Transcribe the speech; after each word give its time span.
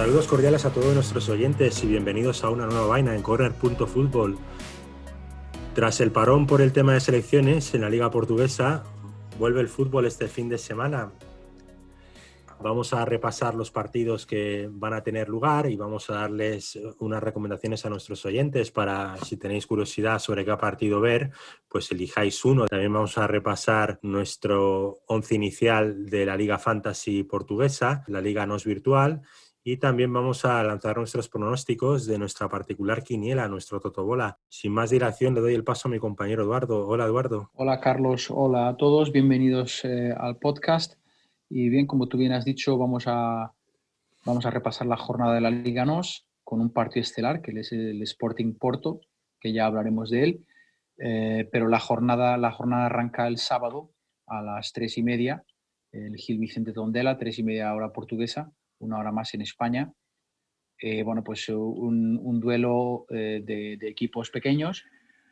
Saludos 0.00 0.28
cordiales 0.28 0.64
a 0.64 0.72
todos 0.72 0.94
nuestros 0.94 1.28
oyentes 1.28 1.84
y 1.84 1.86
bienvenidos 1.86 2.42
a 2.42 2.48
una 2.48 2.64
nueva 2.64 2.86
vaina 2.86 3.14
en 3.14 3.20
Corner.Fútbol. 3.20 4.38
Tras 5.74 6.00
el 6.00 6.10
parón 6.10 6.46
por 6.46 6.62
el 6.62 6.72
tema 6.72 6.94
de 6.94 7.00
selecciones 7.00 7.74
en 7.74 7.82
la 7.82 7.90
Liga 7.90 8.10
Portuguesa, 8.10 8.82
vuelve 9.38 9.60
el 9.60 9.68
fútbol 9.68 10.06
este 10.06 10.26
fin 10.26 10.48
de 10.48 10.56
semana. 10.56 11.12
Vamos 12.62 12.94
a 12.94 13.04
repasar 13.04 13.54
los 13.54 13.70
partidos 13.70 14.24
que 14.24 14.70
van 14.72 14.94
a 14.94 15.02
tener 15.02 15.28
lugar 15.28 15.70
y 15.70 15.76
vamos 15.76 16.08
a 16.08 16.14
darles 16.14 16.78
unas 16.98 17.22
recomendaciones 17.22 17.84
a 17.84 17.90
nuestros 17.90 18.24
oyentes 18.24 18.70
para, 18.70 19.18
si 19.18 19.36
tenéis 19.36 19.66
curiosidad 19.66 20.18
sobre 20.18 20.46
qué 20.46 20.56
partido 20.56 21.02
ver, 21.02 21.30
pues 21.68 21.90
elijáis 21.90 22.42
uno. 22.46 22.66
También 22.68 22.94
vamos 22.94 23.18
a 23.18 23.26
repasar 23.26 23.98
nuestro 24.00 25.00
once 25.08 25.34
inicial 25.34 26.06
de 26.06 26.24
la 26.24 26.38
Liga 26.38 26.58
Fantasy 26.58 27.22
portuguesa, 27.22 28.02
la 28.08 28.22
Liga 28.22 28.46
NOS 28.46 28.64
virtual 28.64 29.20
y 29.72 29.76
también 29.76 30.12
vamos 30.12 30.44
a 30.44 30.64
lanzar 30.64 30.96
nuestros 30.96 31.28
pronósticos 31.28 32.04
de 32.04 32.18
nuestra 32.18 32.48
particular 32.48 33.04
quiniela, 33.04 33.46
nuestro 33.46 33.78
Totobola. 33.78 34.36
Sin 34.48 34.72
más 34.72 34.90
dilación, 34.90 35.32
le 35.32 35.40
doy 35.40 35.54
el 35.54 35.62
paso 35.62 35.86
a 35.86 35.92
mi 35.92 36.00
compañero 36.00 36.42
Eduardo. 36.42 36.88
Hola, 36.88 37.04
Eduardo. 37.04 37.50
Hola, 37.54 37.78
Carlos. 37.78 38.32
Hola 38.32 38.70
a 38.70 38.76
todos. 38.76 39.12
Bienvenidos 39.12 39.84
eh, 39.84 40.12
al 40.18 40.38
podcast. 40.38 40.94
Y 41.48 41.68
bien, 41.68 41.86
como 41.86 42.08
tú 42.08 42.18
bien 42.18 42.32
has 42.32 42.44
dicho, 42.44 42.76
vamos 42.78 43.04
a, 43.06 43.52
vamos 44.24 44.44
a 44.44 44.50
repasar 44.50 44.88
la 44.88 44.96
jornada 44.96 45.34
de 45.34 45.40
la 45.40 45.52
Liga 45.52 45.84
NOS 45.84 46.26
con 46.42 46.60
un 46.60 46.72
partido 46.72 47.02
estelar, 47.02 47.40
que 47.40 47.52
es 47.52 47.70
el 47.70 48.02
Sporting 48.02 48.54
Porto, 48.54 49.00
que 49.38 49.52
ya 49.52 49.66
hablaremos 49.66 50.10
de 50.10 50.24
él. 50.24 50.46
Eh, 50.98 51.48
pero 51.52 51.68
la 51.68 51.78
jornada, 51.78 52.36
la 52.38 52.50
jornada 52.50 52.86
arranca 52.86 53.28
el 53.28 53.38
sábado 53.38 53.92
a 54.26 54.42
las 54.42 54.72
tres 54.72 54.98
y 54.98 55.04
media, 55.04 55.44
el 55.92 56.16
Gil 56.16 56.40
Vicente 56.40 56.72
Tondela, 56.72 57.18
tres 57.18 57.38
y 57.38 57.44
media 57.44 57.72
hora 57.72 57.92
portuguesa 57.92 58.52
una 58.80 58.98
hora 58.98 59.12
más 59.12 59.32
en 59.34 59.42
España. 59.42 59.92
Eh, 60.82 61.02
bueno, 61.02 61.22
pues 61.22 61.48
un, 61.48 62.40
duelo 62.40 63.06
eh, 63.10 63.42
de, 63.44 63.88
equipos 63.88 64.30
pequeños, 64.30 64.84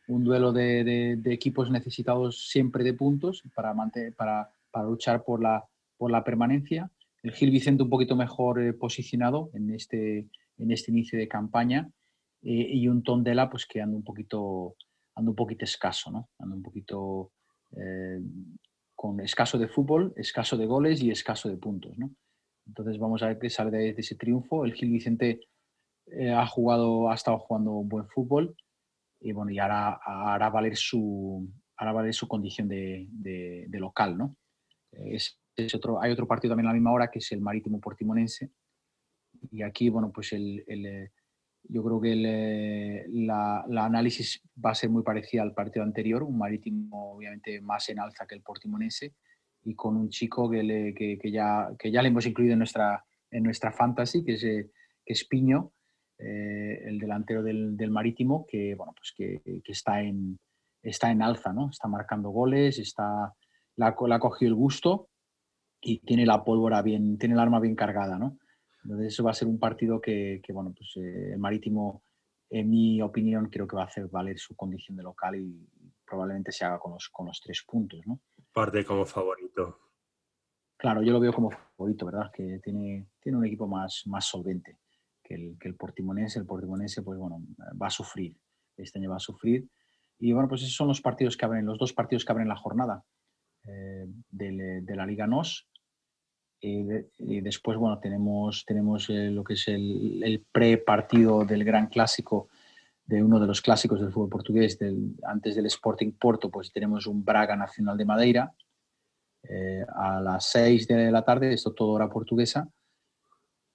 un 0.06 0.22
duelo 0.22 0.52
de, 0.52 1.20
equipos 1.24 1.70
necesitados 1.70 2.48
siempre 2.48 2.84
de 2.84 2.94
puntos 2.94 3.42
para, 3.54 3.74
para, 4.16 4.50
para, 4.70 4.86
luchar 4.86 5.24
por 5.24 5.42
la, 5.42 5.64
por 5.96 6.10
la 6.10 6.22
permanencia. 6.22 6.90
El 7.22 7.32
Gil 7.32 7.50
Vicente 7.50 7.82
un 7.82 7.90
poquito 7.90 8.14
mejor 8.14 8.62
eh, 8.62 8.72
posicionado 8.74 9.50
en 9.54 9.70
este, 9.74 10.28
en 10.58 10.70
este 10.70 10.90
inicio 10.90 11.18
de 11.18 11.28
campaña 11.28 11.90
y 12.40 12.86
un 12.86 13.02
Tondela 13.02 13.50
pues 13.50 13.66
que 13.66 13.82
un 13.82 14.04
poquito, 14.04 14.76
anda 15.16 15.30
un 15.30 15.36
poquito 15.36 15.64
escaso, 15.64 16.12
¿no? 16.12 16.28
Anda 16.38 16.54
un 16.54 16.62
poquito 16.62 17.32
con 18.94 19.18
escaso 19.18 19.58
de 19.58 19.66
fútbol, 19.66 20.12
escaso 20.16 20.56
de 20.56 20.66
goles 20.66 21.02
y 21.02 21.10
escaso 21.10 21.48
de 21.48 21.56
puntos, 21.56 21.98
¿no? 21.98 22.12
Entonces 22.68 22.98
vamos 22.98 23.22
a 23.22 23.28
ver 23.28 23.38
qué 23.38 23.50
sale 23.50 23.70
de, 23.70 23.94
ese 23.96 24.14
triunfo. 24.14 24.64
El 24.64 24.74
Gil 24.74 24.90
Vicente 24.90 25.40
eh, 26.06 26.30
ha 26.30 26.46
jugado, 26.46 27.10
ha 27.10 27.14
estado 27.14 27.38
jugando 27.38 27.72
un 27.72 27.88
buen 27.88 28.06
fútbol 28.08 28.54
y 29.20 29.32
bueno, 29.32 29.50
y 29.50 29.58
hará, 29.58 29.98
hará 30.04 30.50
valer 30.50 30.76
su 30.76 31.50
hará 31.76 31.92
valer 31.92 32.12
su 32.12 32.26
condición 32.26 32.68
de, 32.68 33.68
local, 33.72 34.18
¿no? 34.18 34.36
Es, 34.90 35.38
otro, 35.74 36.00
hay 36.00 36.12
otro 36.12 36.26
partido 36.26 36.52
también 36.52 36.66
a 36.66 36.70
la 36.70 36.74
misma 36.74 36.92
hora 36.92 37.10
que 37.10 37.20
es 37.20 37.32
el 37.32 37.40
Marítimo 37.40 37.80
Portimonense. 37.80 38.50
Y 39.52 39.62
aquí, 39.62 39.88
bueno, 39.88 40.10
pues 40.12 40.32
el, 40.32 40.64
eh, 40.66 41.12
yo 41.62 41.84
creo 41.84 42.00
que 42.00 42.12
el, 42.12 43.26
la, 43.26 43.64
la, 43.68 43.84
análisis 43.84 44.42
va 44.64 44.70
a 44.70 44.74
ser 44.74 44.90
muy 44.90 45.04
parecida 45.04 45.42
al 45.42 45.54
partido 45.54 45.84
anterior, 45.84 46.24
un 46.24 46.36
Marítimo 46.36 47.12
obviamente 47.12 47.60
más 47.60 47.88
en 47.90 48.00
alza 48.00 48.26
que 48.26 48.34
el 48.34 48.42
Portimonense, 48.42 49.14
y 49.68 49.74
con 49.74 49.96
un 49.96 50.08
chico 50.08 50.48
que, 50.48 51.18
que, 51.20 51.30
ya, 51.30 51.68
que 51.78 51.90
ya 51.90 52.00
le 52.00 52.08
hemos 52.08 52.24
incluido 52.24 52.54
en 52.54 52.60
nuestra, 52.60 53.04
en 53.30 53.42
nuestra 53.42 53.70
fantasy, 53.70 54.24
que 54.24 54.32
es, 54.32 54.44
eh, 54.44 54.70
que 55.04 55.12
es 55.12 55.26
Piño, 55.26 55.72
eh, 56.18 56.84
el 56.86 56.98
delantero 56.98 57.42
del, 57.42 57.76
del, 57.76 57.90
Marítimo, 57.90 58.46
que, 58.46 58.74
bueno, 58.74 58.94
pues 58.96 59.12
que, 59.14 59.42
que, 59.62 59.72
está, 59.72 60.00
en, 60.00 60.38
está 60.82 61.10
en 61.10 61.20
alza, 61.20 61.52
¿no? 61.52 61.68
está 61.68 61.86
marcando 61.86 62.30
goles, 62.30 62.78
está, 62.78 63.34
la, 63.76 63.88
ha 63.88 64.18
cogido 64.18 64.48
el 64.48 64.54
gusto 64.54 65.10
y 65.82 65.98
tiene 65.98 66.24
la 66.24 66.42
pólvora 66.42 66.80
bien, 66.80 67.18
tiene 67.18 67.34
el 67.34 67.40
arma 67.40 67.60
bien 67.60 67.76
cargada. 67.76 68.18
¿no? 68.18 68.38
Entonces 68.84 69.08
eso 69.08 69.22
va 69.22 69.32
a 69.32 69.34
ser 69.34 69.48
un 69.48 69.58
partido 69.58 70.00
que, 70.00 70.40
que 70.42 70.52
bueno, 70.54 70.72
pues 70.74 70.96
eh, 70.96 71.32
el 71.34 71.38
Marítimo, 71.38 72.04
en 72.48 72.70
mi 72.70 73.02
opinión, 73.02 73.50
creo 73.50 73.68
que 73.68 73.76
va 73.76 73.82
a 73.82 73.86
hacer 73.86 74.08
valer 74.08 74.38
su 74.38 74.56
condición 74.56 74.96
de 74.96 75.02
local 75.02 75.36
y 75.36 75.68
probablemente 76.06 76.52
se 76.52 76.64
haga 76.64 76.78
con 76.78 76.94
los, 76.94 77.10
con 77.10 77.26
los 77.26 77.38
tres 77.42 77.62
puntos. 77.68 78.00
¿no? 78.06 78.18
Parte 78.58 78.84
como 78.84 79.04
favorito. 79.04 79.78
Claro, 80.76 81.00
yo 81.00 81.12
lo 81.12 81.20
veo 81.20 81.32
como 81.32 81.50
favorito, 81.50 82.06
¿verdad? 82.06 82.30
Que 82.32 82.58
tiene, 82.58 83.06
tiene 83.20 83.38
un 83.38 83.46
equipo 83.46 83.68
más, 83.68 84.02
más 84.06 84.24
solvente 84.24 84.78
que 85.22 85.34
el, 85.34 85.56
que 85.60 85.68
el 85.68 85.76
Portimonense. 85.76 86.40
El 86.40 86.46
Portimonense, 86.46 87.02
pues 87.02 87.18
bueno, 87.20 87.40
va 87.80 87.86
a 87.86 87.90
sufrir. 87.90 88.36
Este 88.76 88.98
año 88.98 89.10
va 89.10 89.16
a 89.16 89.20
sufrir. 89.20 89.68
Y 90.18 90.32
bueno, 90.32 90.48
pues 90.48 90.62
esos 90.62 90.74
son 90.74 90.88
los 90.88 91.00
partidos 91.00 91.36
que 91.36 91.44
abren, 91.44 91.66
los 91.66 91.78
dos 91.78 91.92
partidos 91.92 92.24
que 92.24 92.32
abren 92.32 92.48
la 92.48 92.56
jornada 92.56 93.04
eh, 93.64 94.06
de, 94.30 94.96
la 94.96 95.06
Liga 95.06 95.28
NOS. 95.28 95.68
Y, 96.60 96.82
después, 97.40 97.78
bueno, 97.78 98.00
tenemos, 98.00 98.64
tenemos 98.66 99.08
eh, 99.08 99.30
lo 99.30 99.44
que 99.44 99.54
es 99.54 99.68
el, 99.68 100.20
el 100.24 100.44
pre-partido 100.50 101.44
del 101.44 101.62
Gran 101.62 101.86
Clásico 101.86 102.48
de 103.08 103.22
uno 103.22 103.40
de 103.40 103.46
los 103.46 103.62
clásicos 103.62 104.00
del 104.00 104.12
fútbol 104.12 104.28
portugués, 104.28 104.78
antes 105.26 105.56
del 105.56 105.64
Sporting 105.66 106.12
Porto, 106.12 106.50
pues 106.50 106.70
tenemos 106.70 107.06
un 107.06 107.24
Braga 107.24 107.56
Nacional 107.56 107.96
de 107.96 108.04
Madeira 108.04 108.52
eh, 109.48 109.82
a 109.96 110.20
las 110.20 110.50
6 110.50 110.86
de 110.86 111.10
la 111.10 111.22
tarde, 111.22 111.54
esto 111.54 111.72
todo 111.72 111.92
hora 111.92 112.10
portuguesa. 112.10 112.68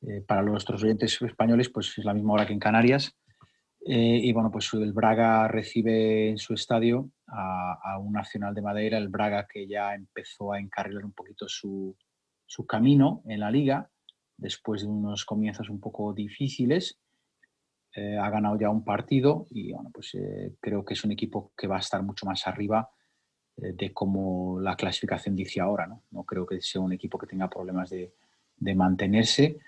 Eh, 0.01 0.21
para 0.21 0.43
nuestros 0.43 0.83
oyentes 0.83 1.19
españoles, 1.19 1.69
pues 1.69 1.97
es 1.97 2.05
la 2.05 2.13
misma 2.13 2.33
hora 2.33 2.45
que 2.45 2.53
en 2.53 2.59
Canarias. 2.59 3.17
Eh, 3.83 4.19
y 4.21 4.31
bueno, 4.33 4.51
pues 4.51 4.71
el 4.73 4.93
Braga 4.93 5.47
recibe 5.47 6.29
en 6.29 6.37
su 6.37 6.53
estadio 6.53 7.09
a, 7.25 7.97
un 7.97 8.13
Nacional 8.13 8.53
de 8.53 8.61
Madeira, 8.61 8.99
el 8.99 9.07
Braga 9.07 9.47
que 9.51 9.67
ya 9.67 9.95
empezó 9.95 10.53
a 10.53 10.59
encarrilar 10.59 11.03
un 11.03 11.13
poquito 11.13 11.47
su, 11.47 11.97
su 12.45 12.67
camino 12.67 13.23
en 13.25 13.39
la 13.39 13.49
liga, 13.49 13.89
después 14.37 14.83
de 14.83 14.89
unos 14.89 15.25
comienzos 15.25 15.69
un 15.69 15.79
poco 15.79 16.13
difíciles 16.13 16.99
eh, 17.95 18.17
ha 18.17 18.27
ganado 18.31 18.57
ya 18.57 18.71
un 18.71 18.83
partido 18.83 19.45
y 19.51 19.71
bueno, 19.71 19.91
pues 19.93 20.15
eh, 20.15 20.55
creo 20.59 20.83
que 20.83 20.95
es 20.95 21.03
un 21.03 21.11
equipo 21.11 21.51
que 21.55 21.67
va 21.67 21.75
a 21.75 21.79
estar 21.79 22.01
mucho 22.01 22.25
más 22.25 22.47
arriba 22.47 22.89
eh, 23.57 23.73
de 23.73 23.93
como 23.93 24.59
la 24.59 24.75
clasificación 24.75 25.35
dice 25.35 25.61
ahora. 25.61 25.87
¿no? 25.87 26.23
creo 26.23 26.45
que 26.47 26.59
sea 26.59 26.81
un 26.81 26.93
equipo 26.93 27.19
que 27.19 27.27
tenga 27.27 27.49
problemas 27.49 27.91
de, 27.91 28.13
mantenerse. 28.75 29.59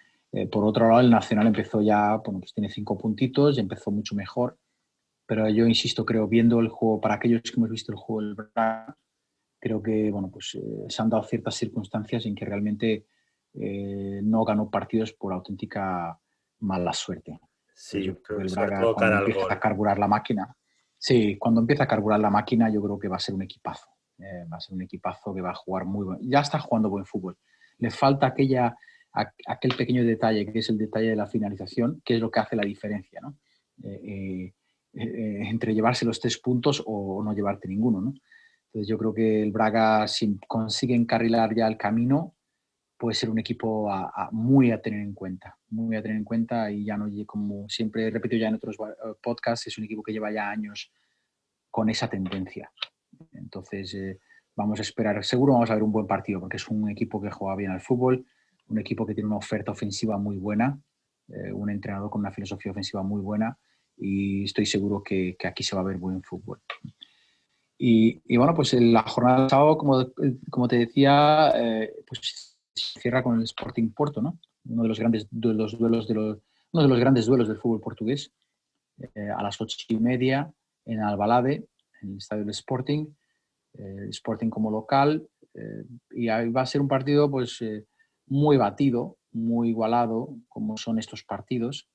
por 0.52 0.64
otro 0.64 0.88
lado, 0.88 1.02
el 1.02 1.10
Nacional 1.10 1.48
empezó 1.48 1.82
ya, 1.82 2.16
bueno, 2.18 2.40
pues 2.40 2.54
tiene 2.54 2.70
cinco 2.70 2.98
puntitos 2.98 3.58
empezó 3.58 3.92
mucho 3.92 4.16
mejor. 4.16 4.58
Pero 5.28 5.50
yo 5.50 5.68
insisto, 5.68 6.06
creo, 6.06 6.28
viendo 6.28 6.60
el 6.60 6.70
juego, 6.70 7.02
para 7.02 7.16
aquellos 7.16 7.42
que 7.42 7.54
hemos 7.58 7.70
visto 7.70 7.92
el 7.92 7.98
juego 7.98 8.22
del 8.22 8.36
Braga, 8.36 8.98
creo 9.60 9.84
que 9.84 10.12
bueno, 10.12 10.30
pues, 10.32 10.58
se 10.88 11.02
han 11.02 11.10
dado 11.10 11.24
ciertas 11.24 11.56
circunstancias 11.56 12.26
en 12.26 12.36
que 12.36 12.46
realmente 12.46 13.06
no 14.24 14.46
ganó 14.46 14.70
partidos 14.70 15.12
por 15.14 15.34
auténtica 15.34 16.20
mala 16.60 16.94
suerte. 16.94 17.40
Sí, 17.76 18.06
el 18.06 18.48
Braga 18.56 18.94
cuando 18.94 19.18
empieza 19.20 19.54
a 19.54 19.60
carburar 19.60 20.00
la 20.00 20.08
máquina. 20.08 20.56
Sí, 20.98 21.38
cuando 21.38 21.60
empieza 21.60 21.84
a 21.84 21.88
carburar 21.88 22.20
la 22.22 22.30
máquina, 22.30 22.70
yo 22.70 22.82
creo 22.82 22.98
que 22.98 23.10
va 23.10 23.18
a 23.18 23.20
ser 23.20 23.36
un 23.36 23.44
equipazo. 23.44 23.90
Eh, 24.18 24.46
va 24.52 24.58
a 24.58 24.62
ser 24.62 24.76
un 24.76 24.82
equipazo 24.82 25.34
que 25.34 25.42
va 25.42 25.52
a 25.52 25.56
jugar 25.56 25.86
muy 25.86 26.06
bueno. 26.06 26.20
Ya 26.24 26.40
está 26.40 26.58
jugando 26.58 26.90
buen 26.90 27.06
fútbol. 27.06 27.38
Le 27.80 27.92
falta 27.92 28.28
aquella, 28.28 28.76
aquel 29.12 29.76
pequeño 29.76 30.06
detalle, 30.06 30.50
que 30.50 30.60
es 30.60 30.70
el 30.70 30.78
detalle 30.78 31.10
de 31.10 31.16
la 31.18 31.28
finalización, 31.28 32.02
que 32.04 32.16
es 32.16 32.22
lo 32.22 32.32
que 32.32 32.40
hace 32.40 32.56
la 32.56 32.64
diferencia, 32.64 33.20
¿no? 33.22 33.38
Eh, 33.84 34.54
eh, 34.94 35.42
entre 35.50 35.74
llevarse 35.74 36.06
los 36.06 36.22
tres 36.22 36.38
puntos 36.38 36.82
o 36.86 37.22
no 37.22 37.34
llevarte 37.34 37.68
ninguno, 37.68 38.00
¿no? 38.00 38.14
Entonces 38.68 38.88
yo 38.88 38.98
creo 38.98 39.14
que 39.14 39.44
el 39.44 39.52
Braga, 39.52 40.08
si 40.08 40.40
consigue 40.48 40.96
encarrilar 40.96 41.54
ya 41.54 41.68
el 41.68 41.78
camino, 41.78 42.35
puede 42.98 43.16
ser 43.16 43.30
un 43.30 43.40
equipo 43.40 43.90
muy 44.32 44.72
a 44.72 44.82
tener 44.82 45.02
en 45.02 45.14
cuenta, 45.14 45.58
muy 45.70 45.96
a 45.96 46.02
tener 46.02 46.18
en 46.18 46.24
cuenta 46.24 46.72
y 46.72 46.86
ya 46.86 46.98
no, 46.98 47.08
como 47.26 47.68
siempre 47.68 48.08
he 48.08 48.12
repetido 48.12 48.42
ya 48.42 48.48
en 48.48 48.56
otros 48.56 48.78
eh, 48.80 49.14
podcasts, 49.22 49.68
es 49.68 49.78
un 49.78 49.84
equipo 49.84 50.02
que 50.02 50.14
lleva 50.14 50.32
ya 50.32 50.50
años 50.50 50.92
con 51.70 51.90
esa 51.90 52.10
tendencia. 52.10 52.72
Entonces, 53.34 53.94
eh, 53.96 54.20
vamos 54.56 54.80
a 54.80 54.82
esperar, 54.82 55.24
seguro 55.24 55.54
vamos 55.54 55.70
a 55.70 55.74
ver 55.74 55.84
un 55.84 55.92
buen 55.92 56.08
partido 56.08 56.40
porque 56.40 56.58
es 56.58 56.68
un 56.70 56.90
equipo 56.90 57.22
que 57.22 57.32
juega 57.32 57.56
bien 57.56 57.72
al 57.72 57.82
fútbol, 57.82 58.26
un 58.68 58.80
equipo 58.80 59.06
que 59.06 59.14
tiene 59.14 59.28
una 59.28 59.38
oferta 59.38 59.72
ofensiva 59.72 60.18
muy 60.18 60.38
buena, 60.38 60.80
eh, 61.28 61.52
un 61.52 61.70
entrenador 61.70 62.10
con 62.10 62.22
una 62.22 62.32
filosofía 62.32 62.72
ofensiva 62.72 63.04
muy 63.04 63.22
buena 63.22 63.58
y 63.98 64.46
estoy 64.46 64.66
seguro 64.66 65.04
que, 65.04 65.36
aquí 65.44 65.64
se 65.64 65.76
va 65.76 65.82
a 65.82 65.86
ver 65.86 65.98
buen 65.98 66.22
fútbol. 66.24 66.62
Y, 67.78 68.22
y 68.26 68.38
bueno, 68.38 68.54
pues 68.54 68.74
la 68.74 69.04
jornada 69.04 69.42
del 69.42 69.50
sábado, 69.50 69.78
como 69.78 70.68
te 70.68 70.78
decía, 70.78 71.54
pues 72.08 72.55
cierra 72.76 73.24
con 73.24 73.38
el 73.38 73.44
Sporting 73.44 73.92
Porto, 73.92 74.22
¿no? 74.22 74.40
Uno 74.66 74.84
de 74.84 74.90
los 74.90 75.00
grandes 75.00 75.28
duelos, 75.32 75.78
duelos 75.78 76.08
de 76.08 76.16
los, 76.16 76.40
uno 76.72 76.84
de 76.84 76.90
los 76.90 77.00
grandes 77.00 77.26
duelos 77.26 77.48
del 77.48 77.58
fútbol 77.58 77.82
portugués. 77.82 78.32
Eh, 78.98 79.30
a 79.30 79.44
las 79.44 79.60
ocho 79.60 79.78
y 79.90 79.98
media 79.98 80.52
en 80.86 81.02
Albalade, 81.02 81.68
en 82.02 82.12
el 82.12 82.18
estadio 82.18 82.44
del 82.44 82.52
Sporting, 82.52 83.08
eh, 83.74 84.08
Sporting 84.10 84.50
como 84.50 84.72
local, 84.72 85.28
eh, 85.54 85.84
y 86.12 86.28
va 86.28 86.62
a 86.62 86.66
ser 86.66 86.82
un 86.82 86.88
partido 86.88 87.30
pues 87.30 87.62
muy 88.28 88.58
batido, 88.58 89.18
muy 89.32 89.70
igualado 89.70 90.36
como 90.48 90.78
son 90.78 90.98
estos 90.98 91.24
partidos. 91.24 91.88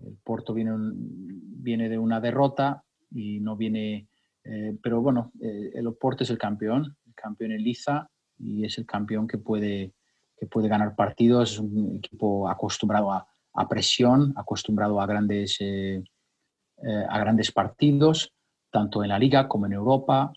El 0.00 0.16
Porto 0.22 0.54
viene, 0.54 0.72
viene 0.76 1.88
de 1.88 1.98
una 1.98 2.20
derrota 2.20 2.84
y 3.10 3.40
no 3.40 3.56
viene, 3.56 4.08
eh, 4.44 4.76
pero 4.82 5.00
bueno, 5.00 5.32
eh, 5.40 5.70
el 5.74 5.92
Porto 5.94 6.24
es 6.24 6.30
el 6.30 6.38
campeón, 6.38 6.96
el 7.06 7.14
campeón 7.14 7.52
en 7.52 7.62
Liza 7.62 8.10
y 8.38 8.64
es 8.64 8.78
el 8.78 8.86
campeón 8.86 9.26
que 9.26 9.38
puede, 9.38 9.92
que 10.36 10.46
puede 10.46 10.68
ganar 10.68 10.94
partidos, 10.94 11.52
es 11.52 11.58
un 11.58 11.96
equipo 11.96 12.48
acostumbrado 12.48 13.12
a, 13.12 13.26
presión, 13.68 14.34
acostumbrado 14.36 15.00
a 15.00 15.06
grandes, 15.06 15.56
eh, 15.60 16.02
a 17.08 17.18
grandes 17.18 17.50
partidos, 17.52 18.32
tanto 18.70 19.02
en 19.02 19.08
la 19.08 19.18
liga 19.18 19.48
como 19.48 19.66
en 19.66 19.72
Europa, 19.72 20.32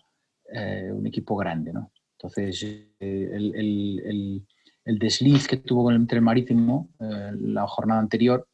un 0.92 1.06
equipo 1.06 1.36
grande, 1.36 1.72
¿no? 1.72 1.92
Entonces, 2.18 2.62
el, 2.98 3.54
el, 3.54 4.44
el, 4.84 4.98
desliz 4.98 5.46
que 5.46 5.58
tuvo 5.58 5.84
con 5.84 5.94
el 5.94 6.20
Marítimo 6.22 6.88
la 6.98 7.68
jornada 7.68 8.00
anterior 8.00 8.48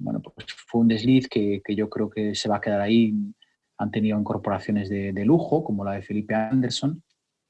bueno, 0.00 0.20
pues 0.20 0.46
fue 0.66 0.80
un 0.80 0.88
desliz 0.88 1.28
que, 1.28 1.60
que, 1.62 1.76
yo 1.76 1.90
creo 1.90 2.08
que 2.08 2.34
se 2.34 2.48
va 2.48 2.56
a 2.56 2.60
quedar 2.60 2.80
ahí. 2.80 3.14
Han 3.78 3.90
tenido 3.90 4.18
incorporaciones 4.18 4.88
de, 4.88 5.12
de 5.12 5.24
lujo, 5.24 5.62
como 5.62 5.84
la 5.84 5.92
de 5.92 6.02
Felipe 6.02 6.34
Anderson. 6.34 7.02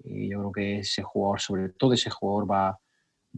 Y 0.02 0.28
yo 0.28 0.40
creo 0.40 0.52
que 0.52 0.78
ese 0.80 1.02
jugador, 1.02 1.40
sobre 1.40 1.68
todo 1.70 1.92
ese 1.92 2.10
jugador, 2.10 2.50
va, 2.50 2.78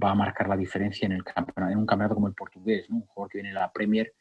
va 0.01 0.11
a 0.11 0.15
marcar 0.15 0.49
la 0.49 0.57
diferencia 0.57 1.07
en, 1.07 1.13
el 1.13 1.25
campeonato, 1.25 1.73
en 1.73 1.79
un 1.79 1.87
campeonato 1.87 2.15
como 2.15 2.29
el 2.29 2.35
portugués, 2.35 2.89
¿no? 2.89 2.97
un 2.97 3.07
jugador 3.07 3.31
que 3.31 3.39
viene 3.39 3.51
de 3.51 3.55
la 3.55 3.73
Premier 3.73 4.13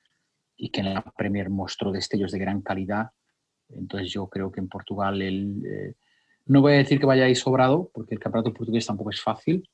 y 0.58 0.70
que 0.70 0.82
en 0.82 0.94
la 0.94 1.02
Premier 1.02 1.50
mostró 1.50 1.92
destellos 1.92 2.32
de 2.32 2.40
gran 2.40 2.62
calidad. 2.62 3.12
Entonces 3.70 4.12
yo 4.12 4.28
creo 4.28 4.52
que 4.52 4.60
en 4.60 4.68
Portugal 4.68 5.22
él, 5.22 5.64
eh, 5.66 5.94
no 6.46 6.62
voy 6.62 6.74
a 6.74 6.78
decir 6.78 7.00
que 7.00 7.06
vaya 7.06 7.26
ahí 7.26 7.36
sobrado, 7.36 7.90
porque 7.94 8.16
el 8.16 8.20
campeonato 8.20 8.54
portugués 8.54 8.86
tampoco 8.86 9.10
es 9.10 9.22
fácil, 9.22 9.68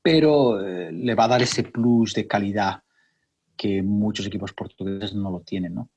pero 0.00 0.60
eh, 0.60 0.92
le 0.92 1.14
va 1.14 1.24
a 1.24 1.28
dar 1.28 1.42
ese 1.42 1.64
plus 1.64 2.14
de 2.14 2.26
calidad 2.26 2.82
que 3.56 3.82
muchos 3.82 4.26
equipos 4.26 4.52
portugueses 4.52 5.14
no 5.14 5.30
lo 5.30 5.40
tienen. 5.40 5.74
¿no? 5.74 5.88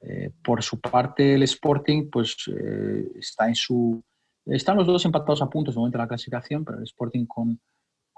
Eh, 0.00 0.30
por 0.42 0.62
su 0.62 0.80
parte, 0.80 1.34
el 1.34 1.42
Sporting 1.42 2.10
pues, 2.10 2.36
eh, 2.48 3.12
está 3.16 3.48
en 3.48 3.54
su... 3.54 4.02
Están 4.46 4.76
los 4.76 4.86
dos 4.86 5.04
empatados 5.04 5.40
a 5.42 5.48
puntos 5.48 5.74
en 5.74 5.78
el 5.78 5.80
momento 5.80 5.98
de 5.98 6.04
la 6.04 6.08
clasificación, 6.08 6.64
pero 6.64 6.78
el 6.78 6.84
Sporting 6.84 7.26
con, 7.26 7.60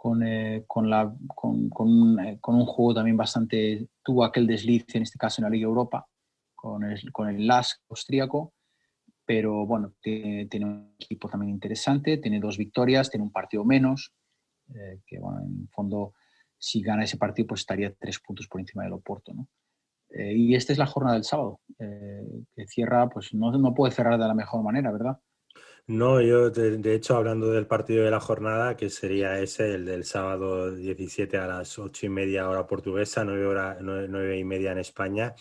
con, 0.04 0.22
eh, 0.22 0.64
con, 0.66 0.90
la, 0.90 1.10
con, 1.34 1.70
con, 1.70 1.88
un 1.88 2.66
juego 2.66 2.92
también 2.92 3.16
bastante... 3.16 3.88
Tuvo 4.02 4.22
aquel 4.22 4.46
desliz, 4.46 4.84
en 4.94 5.00
este 5.00 5.16
caso 5.16 5.40
en 5.40 5.44
la 5.44 5.50
Liga 5.50 5.64
Europa, 5.64 6.06
con 6.54 6.84
el, 6.84 7.10
con 7.10 7.30
el 7.30 7.46
LASK 7.46 7.80
austríaco, 7.88 8.52
pero 9.24 9.64
bueno, 9.64 9.94
tiene, 10.02 10.46
un 10.62 10.94
equipo 11.00 11.26
también 11.26 11.48
interesante, 11.48 12.18
tiene 12.18 12.38
dos 12.38 12.58
victorias, 12.58 13.08
tiene 13.08 13.24
un 13.24 13.32
partido 13.32 13.64
menos, 13.64 14.12
que 15.06 15.18
bueno, 15.18 15.40
en 15.40 15.68
fondo 15.70 16.12
si 16.58 16.82
gana 16.82 17.04
ese 17.04 17.16
partido, 17.16 17.48
pues 17.48 17.60
estaría 17.60 17.94
tres 17.94 18.20
puntos 18.20 18.46
por 18.46 18.60
encima 18.60 18.84
del 18.84 18.92
Oporto. 18.92 19.32
¿no? 19.32 19.48
Eh, 20.10 20.34
y 20.36 20.54
esta 20.54 20.74
es 20.74 20.78
la 20.78 20.86
jornada 20.86 21.14
del 21.14 21.24
sábado, 21.24 21.60
eh, 21.78 22.26
que 22.54 22.66
cierra, 22.66 23.08
pues 23.08 23.32
no, 23.32 23.52
no, 23.52 23.72
puede 23.72 23.94
cerrar 23.94 24.20
de 24.20 24.28
la 24.28 24.34
mejor 24.34 24.62
manera, 24.62 24.92
¿verdad? 24.92 25.18
No, 25.86 26.20
yo 26.20 26.48
de, 26.50 26.94
hecho 26.94 27.16
hablando 27.16 27.50
del 27.50 27.66
partido 27.66 28.04
de 28.04 28.10
la 28.10 28.20
jornada, 28.20 28.76
que 28.76 28.88
sería 28.88 29.38
ese, 29.40 29.74
el 29.74 29.84
del 29.84 30.04
sábado 30.04 30.74
17 30.74 31.36
a 31.36 31.46
las 31.46 31.78
ocho 31.78 32.06
y 32.06 32.08
media 32.08 32.48
hora 32.48 32.66
portuguesa, 32.66 33.22
nueve, 33.24 33.46
hora, 33.46 33.76
nueve, 33.80 34.38
y 34.38 34.44
media 34.44 34.72
en 34.72 34.78
España, 34.78 35.34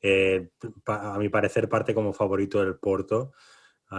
eh, 0.00 0.50
a 0.86 1.18
mi 1.18 1.28
parecer 1.28 1.68
parte 1.68 1.92
como 1.92 2.12
favorito 2.12 2.60
del 2.60 2.76
Porto, 2.76 3.32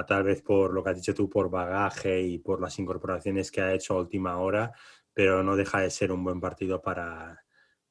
tal 0.08 0.24
vez 0.24 0.42
por 0.42 0.74
lo 0.74 0.82
que 0.82 0.92
has 0.92 0.96
dicho 0.96 1.14
tú, 1.14 1.30
por 1.30 1.50
bagaje 1.50 2.22
y 2.22 2.40
por 2.40 2.62
las 2.62 2.80
incorporaciones 2.80 3.52
que 3.52 3.62
ha 3.62 3.74
hecho 3.74 3.96
a 3.96 4.00
última 4.00 4.38
hora 4.38 4.72
pero 5.14 5.44
no 5.44 5.56
deja 5.56 5.82
de 5.82 5.90
ser 5.90 6.12
un 6.12 6.24
buen 6.24 6.40
partido 6.40 6.82
para, 6.82 7.44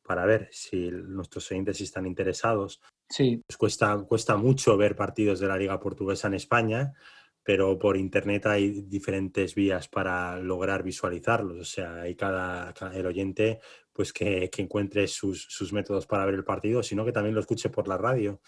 para 0.02 0.24
ver 0.24 0.48
si 0.52 0.90
nuestros 0.90 1.50
oyentes 1.50 1.80
están 1.80 2.06
interesados. 2.06 2.80
Sí. 3.08 3.42
Pues 3.46 3.56
cuesta, 3.56 3.98
cuesta 4.08 4.36
mucho 4.36 4.76
ver 4.76 4.96
partidos 4.96 5.40
de 5.40 5.48
la 5.48 5.56
Liga 5.56 5.80
Portuguesa 5.80 6.28
en 6.28 6.34
España, 6.34 6.92
pero 7.42 7.78
por 7.78 7.96
internet 7.96 8.46
hay 8.46 8.82
diferentes 8.82 9.54
vías 9.54 9.88
para 9.88 10.38
lograr 10.38 10.82
visualizarlos. 10.82 11.58
O 11.58 11.64
sea, 11.64 12.02
hay 12.02 12.14
cada, 12.14 12.74
el 12.94 13.06
oyente 13.06 13.60
pues 13.92 14.12
que, 14.12 14.48
que 14.50 14.62
encuentre 14.62 15.06
sus, 15.06 15.42
sus, 15.48 15.72
métodos 15.72 16.06
para 16.06 16.24
ver 16.24 16.34
el 16.34 16.44
partido, 16.44 16.82
sino 16.82 17.04
que 17.04 17.12
también 17.12 17.34
lo 17.34 17.40
escuche 17.40 17.68
por 17.68 17.88
la 17.88 17.98
radio. 17.98 18.40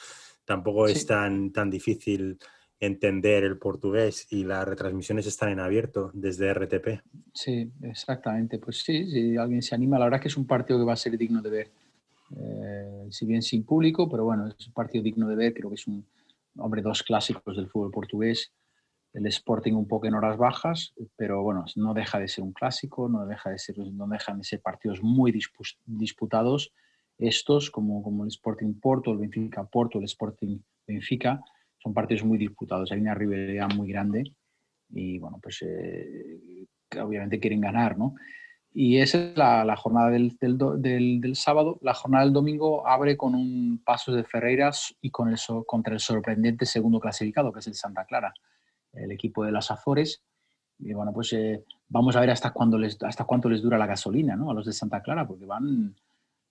Tampoco 0.44 0.86
es 0.86 1.06
tan, 1.06 1.52
tan 1.52 1.70
difícil 1.70 2.38
entender 2.82 3.44
el 3.44 3.58
portugués 3.58 4.26
y 4.30 4.42
las 4.42 4.66
retransmisiones 4.66 5.26
están 5.26 5.50
en 5.50 5.60
abierto 5.60 6.10
desde 6.14 6.52
RTP. 6.52 7.00
Sí, 7.32 7.70
exactamente. 7.82 8.58
Pues 8.58 8.82
sí, 8.82 9.08
si 9.08 9.36
alguien 9.36 9.62
se 9.62 9.76
anima, 9.76 10.00
la 10.00 10.06
verdad 10.06 10.18
es 10.18 10.22
que 10.22 10.28
es 10.28 10.36
un 10.36 10.48
partido 10.48 10.80
que 10.80 10.84
va 10.84 10.94
a 10.94 10.96
ser 10.96 11.16
digno 11.16 11.40
de 11.40 11.50
ver. 11.50 11.70
Eh, 12.36 13.06
si 13.10 13.24
bien 13.24 13.42
sin 13.42 13.64
público, 13.64 14.08
pero 14.08 14.24
bueno, 14.24 14.48
es 14.48 14.66
un 14.66 14.72
partido 14.72 15.04
digno 15.04 15.28
de 15.28 15.36
ver. 15.36 15.54
Creo 15.54 15.68
que 15.68 15.76
es 15.76 15.86
un, 15.86 16.04
hombre, 16.56 16.82
dos 16.82 17.04
clásicos 17.04 17.56
del 17.56 17.68
fútbol 17.68 17.92
portugués. 17.92 18.52
El 19.12 19.26
Sporting 19.26 19.74
un 19.74 19.86
poco 19.86 20.06
en 20.06 20.14
horas 20.14 20.38
bajas, 20.38 20.94
pero 21.16 21.42
bueno, 21.42 21.64
no 21.76 21.92
deja 21.94 22.18
de 22.18 22.28
ser 22.28 22.44
un 22.44 22.52
clásico, 22.52 23.08
no, 23.08 23.26
deja 23.26 23.50
de 23.50 23.58
ser, 23.58 23.76
no 23.78 24.06
dejan 24.06 24.38
de 24.38 24.44
ser 24.44 24.60
partidos 24.60 25.02
muy 25.02 25.32
disputados. 25.84 26.72
Estos, 27.18 27.70
como, 27.70 28.02
como 28.02 28.24
el 28.24 28.28
Sporting 28.28 28.74
Porto, 28.80 29.12
el 29.12 29.18
Benfica 29.18 29.64
Porto, 29.64 29.98
el 29.98 30.04
Sporting 30.04 30.58
Benfica, 30.86 31.40
son 31.78 31.92
partidos 31.92 32.24
muy 32.24 32.38
disputados, 32.38 32.90
hay 32.92 33.00
una 33.00 33.14
rivalidad 33.14 33.68
muy 33.74 33.88
grande 33.88 34.32
y 34.88 35.18
bueno, 35.18 35.38
pues 35.42 35.62
eh, 35.62 36.66
obviamente 37.00 37.40
quieren 37.40 37.60
ganar, 37.60 37.98
¿no? 37.98 38.14
Y 38.74 38.98
esa 38.98 39.18
es 39.18 39.36
la, 39.36 39.76
jornada 39.76 40.10
del, 40.10 40.36
del, 40.38 41.36
sábado. 41.36 41.78
La 41.82 41.92
jornada 41.92 42.24
del 42.24 42.32
domingo 42.32 42.86
abre 42.86 43.18
con 43.18 43.34
un 43.34 43.82
paso 43.84 44.12
de 44.12 44.24
Ferreiras 44.24 44.94
y 45.02 45.10
con 45.10 45.28
el, 45.28 45.36
contra 45.66 45.92
el 45.92 46.00
sorprendente 46.00 46.64
segundo 46.64 46.98
clasificado, 46.98 47.52
que 47.52 47.58
es 47.58 47.66
el 47.66 47.74
Santa 47.74 48.06
Clara, 48.06 48.32
el 48.92 49.10
equipo 49.12 49.44
de 49.44 49.52
las 49.52 49.70
Azores. 49.70 50.22
Y 50.78 50.92
bueno, 50.92 51.12
pues 51.12 51.32
eh, 51.32 51.64
vamos 51.88 52.16
a 52.16 52.20
ver 52.20 52.30
hasta, 52.30 52.50
cuándo 52.52 52.78
les, 52.78 53.02
hasta 53.02 53.24
cuánto 53.24 53.48
les 53.48 53.62
dura 53.62 53.78
la 53.78 53.86
gasolina 53.86 54.36
¿no? 54.36 54.50
a 54.50 54.54
los 54.54 54.66
de 54.66 54.72
Santa 54.72 55.00
Clara, 55.00 55.26
porque 55.26 55.46
van, 55.46 55.94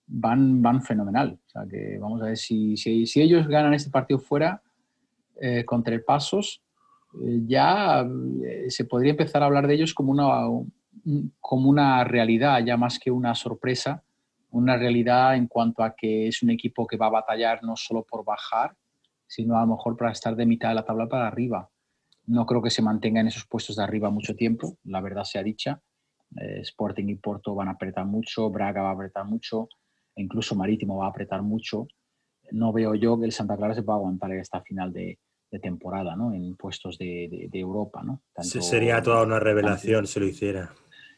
van, 0.08 0.62
van 0.62 0.82
fenomenal. 0.82 1.40
O 1.46 1.50
sea 1.50 1.66
que 1.70 1.98
vamos 2.00 2.22
a 2.22 2.26
ver 2.26 2.38
si, 2.38 2.78
si, 2.78 3.06
si 3.06 3.22
ellos 3.22 3.48
ganan 3.48 3.74
este 3.74 3.90
partido 3.90 4.20
fuera, 4.20 4.62
eh, 5.44 5.66
contra 5.66 5.96
el 5.96 6.04
Pasos, 6.04 6.62
eh, 7.20 7.42
ya 7.48 8.06
eh, 8.46 8.70
se 8.70 8.86
podría 8.86 9.10
empezar 9.10 9.42
a 9.42 9.48
hablar 9.48 9.66
de 9.66 9.74
ellos 9.74 9.92
como 9.92 10.12
una, 10.12 10.46
como 11.40 11.68
una 11.68 12.04
realidad, 12.04 12.64
ya 12.64 12.78
más 12.78 13.00
que 13.00 13.10
una 13.10 13.34
sorpresa, 13.34 14.04
una 14.52 14.78
realidad 14.78 15.36
en 15.36 15.48
cuanto 15.48 15.84
a 15.84 15.96
que 15.96 16.28
es 16.28 16.44
un 16.44 16.52
equipo 16.52 16.86
que 16.86 16.96
va 16.96 17.08
a 17.08 17.12
batallar 17.22 17.64
no 17.64 17.76
solo 17.76 18.04
por 18.04 18.24
bajar, 18.24 18.76
sino 19.26 19.58
a 19.58 19.62
lo 19.62 19.68
mejor 19.68 19.98
para 19.98 20.12
estar 20.12 20.36
de 20.36 20.46
mitad 20.46 20.70
de 20.70 20.76
la 20.76 20.86
tabla 20.86 21.08
para 21.08 21.26
arriba. 21.26 21.68
No 22.28 22.46
creo 22.46 22.62
que 22.62 22.70
se 22.70 22.82
mantenga 22.82 23.22
en 23.22 23.28
esos 23.28 23.46
puestos 23.48 23.76
de 23.76 23.84
arriba 23.84 24.10
mucho 24.10 24.36
tiempo, 24.36 24.78
la 24.84 25.02
verdad 25.02 25.24
sea 25.24 25.44
dicha. 25.44 25.82
Sporting 26.34 27.10
y 27.10 27.16
Porto 27.16 27.54
van 27.56 27.68
a 27.68 27.72
apretar 27.72 28.06
mucho, 28.06 28.50
Braga 28.50 28.82
va 28.82 28.90
a 28.92 28.94
apretar 28.94 29.26
mucho, 29.26 29.68
e 30.16 30.22
incluso 30.22 30.56
Marítimo 30.56 30.98
va 30.98 31.08
a 31.08 31.10
apretar 31.10 31.42
mucho. 31.42 31.88
No 32.52 32.72
veo 32.72 32.96
yo 32.96 33.20
que 33.20 33.26
el 33.26 33.32
Santa 33.32 33.58
Clara 33.58 33.74
se 33.74 33.84
pueda 33.84 33.98
aguantar 33.98 34.32
esta 34.34 34.62
final 34.62 34.94
de, 34.94 35.20
de 35.52 35.60
temporada, 35.60 36.16
¿no? 36.16 36.34
En 36.34 36.56
puestos 36.56 36.98
de, 36.98 37.50
de, 37.52 37.60
Europa, 37.60 38.02
¿no? 38.04 38.22
sería 38.42 39.02
toda 39.02 39.24
una 39.24 39.40
revelación 39.40 40.08
si 40.08 40.20
lo 40.20 40.26
hiciera. 40.26 40.74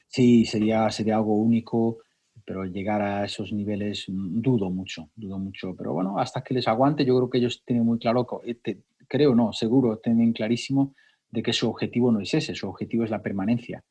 Sí, 0.08 0.46
sería, 0.46 0.90
sería 0.90 1.16
algo 1.16 1.36
único, 1.36 2.00
pero 2.46 2.66
llegar 2.66 3.02
a 3.02 3.26
esos 3.26 3.54
niveles 3.54 4.06
mm, 4.08 4.42
dudo 4.42 4.70
mucho, 4.70 5.10
dudo 5.16 5.38
mucho. 5.38 5.76
Pero 5.76 5.94
bueno, 5.94 6.20
hasta 6.20 6.44
que 6.44 6.56
les 6.56 6.68
aguante, 6.68 7.06
yo 7.06 7.16
creo 7.18 7.30
que 7.30 7.38
ellos 7.38 7.64
tienen 7.66 7.86
muy 7.86 8.00
claro, 8.00 8.28
eh, 8.44 8.80
creo 9.08 9.36
no, 9.36 9.54
seguro, 9.54 10.00
tienen 10.00 10.34
clarísimo 10.34 10.96
de 11.30 11.44
que 11.44 11.54
su 11.54 11.70
objetivo 11.70 12.12
no 12.12 12.20
es 12.22 12.34
ese, 12.34 12.56
su 12.56 12.68
objetivo 12.68 13.04
es 13.04 13.10
la 13.10 13.22
permanencia. 13.22 13.84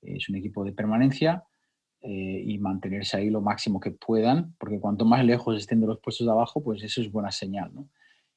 Es 0.00 0.28
un 0.28 0.36
equipo 0.36 0.64
de 0.64 0.72
permanencia 0.72 1.42
eh, 2.02 2.42
y 2.46 2.58
mantenerse 2.58 3.16
ahí 3.16 3.30
lo 3.30 3.40
máximo 3.40 3.80
que 3.80 3.90
puedan, 3.90 4.54
porque 4.58 4.78
cuanto 4.78 5.04
más 5.04 5.24
lejos 5.24 5.56
estén 5.56 5.80
de 5.80 5.86
los 5.86 6.00
puestos 6.00 6.26
de 6.26 6.32
abajo, 6.32 6.62
pues 6.62 6.82
eso 6.82 7.00
es 7.00 7.10
buena 7.10 7.30
señal, 7.30 7.74
¿no? 7.74 7.88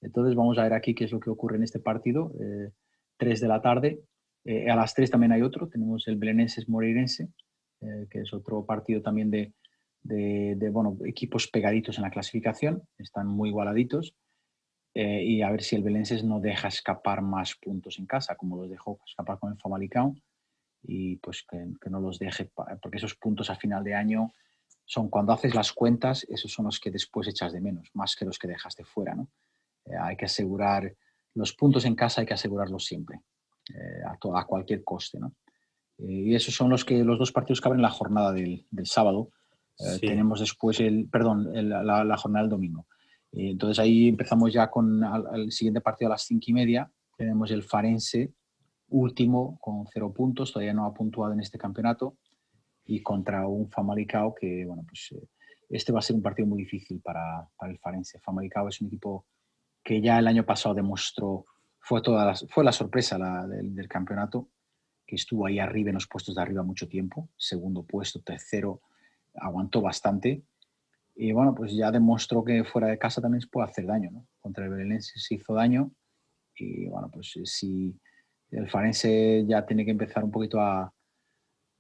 Entonces 0.01 0.36
vamos 0.36 0.57
a 0.57 0.63
ver 0.63 0.74
aquí 0.74 0.93
qué 0.93 1.05
es 1.05 1.12
lo 1.12 1.19
que 1.19 1.29
ocurre 1.29 1.57
en 1.57 1.63
este 1.63 1.79
partido. 1.79 2.31
Eh, 2.39 2.72
3 3.17 3.41
de 3.41 3.48
la 3.48 3.62
tarde. 3.62 4.00
Eh, 4.46 4.69
a 4.69 4.75
las 4.75 4.93
3 4.93 5.12
también 5.12 5.31
hay 5.31 5.41
otro. 5.41 5.67
Tenemos 5.67 6.07
el 6.07 6.17
Belenenses 6.17 6.69
Moreirense, 6.69 7.29
eh, 7.81 8.07
que 8.10 8.22
es 8.22 8.34
otro 8.34 8.65
partido 8.65 9.01
también 9.01 9.31
de, 9.31 9.53
de, 10.03 10.69
bueno, 10.69 10.98
equipos 11.05 11.48
pegaditos 11.48 11.98
en 11.98 12.03
la 12.03 12.12
clasificación. 12.12 12.84
Están 12.98 13.27
muy 13.27 13.50
igualaditos. 13.50 14.15
Eh, 14.98 15.24
y 15.24 15.42
a 15.44 15.51
ver 15.51 15.62
si 15.62 15.75
el 15.75 15.84
Belenenses 15.84 16.24
no 16.24 16.39
deja 16.39 16.70
escapar 16.70 17.22
más 17.22 17.56
puntos 17.56 18.00
en 18.00 18.08
casa, 18.08 18.36
como 18.36 18.58
los 18.58 18.70
dejó 18.70 19.00
escapar 19.06 19.38
con 19.38 19.51
el 19.51 19.60
Famalicão. 19.60 20.16
Y 20.82 21.18
pues 21.18 21.44
que, 21.44 21.58
que 21.82 21.89
no 21.89 22.00
los 22.00 22.18
deje, 22.18 22.50
porque 22.82 22.98
esos 22.98 23.16
puntos 23.16 23.50
a 23.50 23.56
final 23.56 23.84
de 23.84 23.94
año 23.94 24.32
son 24.86 25.10
cuando 25.10 25.34
haces 25.34 25.54
las 25.54 25.74
cuentas, 25.74 26.25
esos 26.30 26.51
son 26.51 26.66
los 26.66 26.80
que 26.80 26.89
después 26.89 27.27
echas 27.27 27.51
de 27.51 27.62
menos, 27.62 27.89
más 27.94 28.16
que 28.16 28.25
los 28.25 28.39
que 28.39 28.48
dejaste 28.48 28.86
fuera, 28.86 29.13
¿no? 29.16 29.27
Eh, 29.88 29.96
hay 30.00 30.16
que 30.16 30.25
asegurar 30.25 30.94
los 31.34 31.54
puntos 31.54 31.86
en 31.86 31.96
casa, 31.96 32.22
hay 32.22 32.27
que 32.27 32.34
asegurarlos 32.34 32.86
siempre, 32.86 33.22
eh, 33.74 34.01
a, 34.06 34.39
a, 34.39 34.46
cualquier 34.46 34.84
coste. 34.84 35.20
¿no? 35.20 35.34
Eh, 36.00 36.12
y 36.12 36.36
esos 36.36 36.56
son 36.56 36.70
los, 36.70 36.84
que, 36.86 37.04
los 37.04 37.20
dos 37.20 37.32
partidos 37.32 37.62
que 37.62 37.68
abren 37.68 37.82
la 37.82 37.89
jornada 37.89 38.32
del, 38.32 38.66
del 38.72 38.86
sábado. 38.86 39.32
tenemos 40.01 40.39
después 40.39 40.80
el, 40.80 41.08
perdón, 41.08 41.50
la, 41.54 42.18
jornada 42.18 42.44
del 42.44 42.50
domingo. 42.50 42.88
Entonces 43.31 43.79
ahí 43.79 44.07
empezamos 44.07 44.53
ya 44.53 44.69
con 44.69 45.01
el 45.34 45.51
siguiente 45.51 45.81
partido 45.81 46.10
a 46.10 46.13
las 46.13 46.24
cinco 46.24 46.46
y 46.48 46.53
media. 46.53 46.91
Tenemos 47.17 47.51
el 47.51 47.63
Farense 47.63 48.34
último 48.89 49.57
con 49.60 49.86
cero 49.91 50.13
puntos, 50.13 50.53
todavía 50.53 50.74
no 50.74 50.86
ha 50.86 50.93
puntuado 50.93 51.34
en 51.34 51.41
este 51.41 51.57
campeonato 51.57 52.17
y 52.86 53.01
contra 53.01 53.46
un 53.48 53.69
Famalicao 53.69 54.34
que, 54.34 54.65
bueno, 54.65 54.84
pues 54.88 55.13
este 55.69 55.91
va 55.91 56.00
a 56.00 56.01
ser 56.01 56.15
un 56.15 56.22
partido 56.22 56.48
muy 56.48 56.60
difícil 56.60 57.01
para, 57.01 57.48
para 57.57 57.72
el 57.72 57.79
Farense. 57.79 58.19
Famalicao 58.19 58.69
es 58.69 58.79
un 58.81 58.88
equipo 58.88 59.25
que 59.88 60.01
ya 60.01 60.19
el 60.19 60.27
año 60.27 60.46
pasado 60.46 60.75
demostró, 60.75 61.46
fue, 61.79 62.01
toda 62.01 62.34
fue 62.50 62.65
la 62.65 62.74
sorpresa 62.74 63.17
del, 63.48 63.88
campeonato, 63.88 64.50
que 65.05 65.15
estuvo 65.15 65.46
ahí 65.46 65.60
arriba 65.60 65.89
en 65.89 65.93
los 65.93 66.07
puestos 66.07 66.36
de 66.36 66.41
arriba 66.41 66.62
mucho 66.62 66.89
tiempo, 66.89 67.29
segundo 67.38 67.84
puesto, 67.84 68.19
tercero, 68.19 68.81
aguantó 69.36 69.81
bastante. 69.81 70.43
Y 71.19 71.31
bueno, 71.31 71.55
pues 71.55 71.74
ya 71.75 71.91
demostró 71.91 72.43
que 72.43 72.63
fuera 72.63 72.88
de 72.88 73.00
casa 73.00 73.21
también 73.21 73.41
se 73.41 73.47
puede 73.47 73.67
hacer 73.67 73.88
daño, 73.88 74.12
¿no? 74.12 74.27
Contra 74.39 74.65
el 74.65 74.69
Belenense 74.69 75.19
se 75.19 75.36
hizo 75.36 75.53
daño 75.53 75.91
y 76.55 76.88
bueno, 76.88 77.09
pues 77.12 77.33
si 77.43 78.00
el 78.51 78.69
Farense 78.69 79.43
ya 79.47 79.65
tiene 79.65 79.83
que 79.83 79.91
empezar 79.91 80.24
un 80.24 80.31
poquito 80.31 80.59
a, 80.62 80.93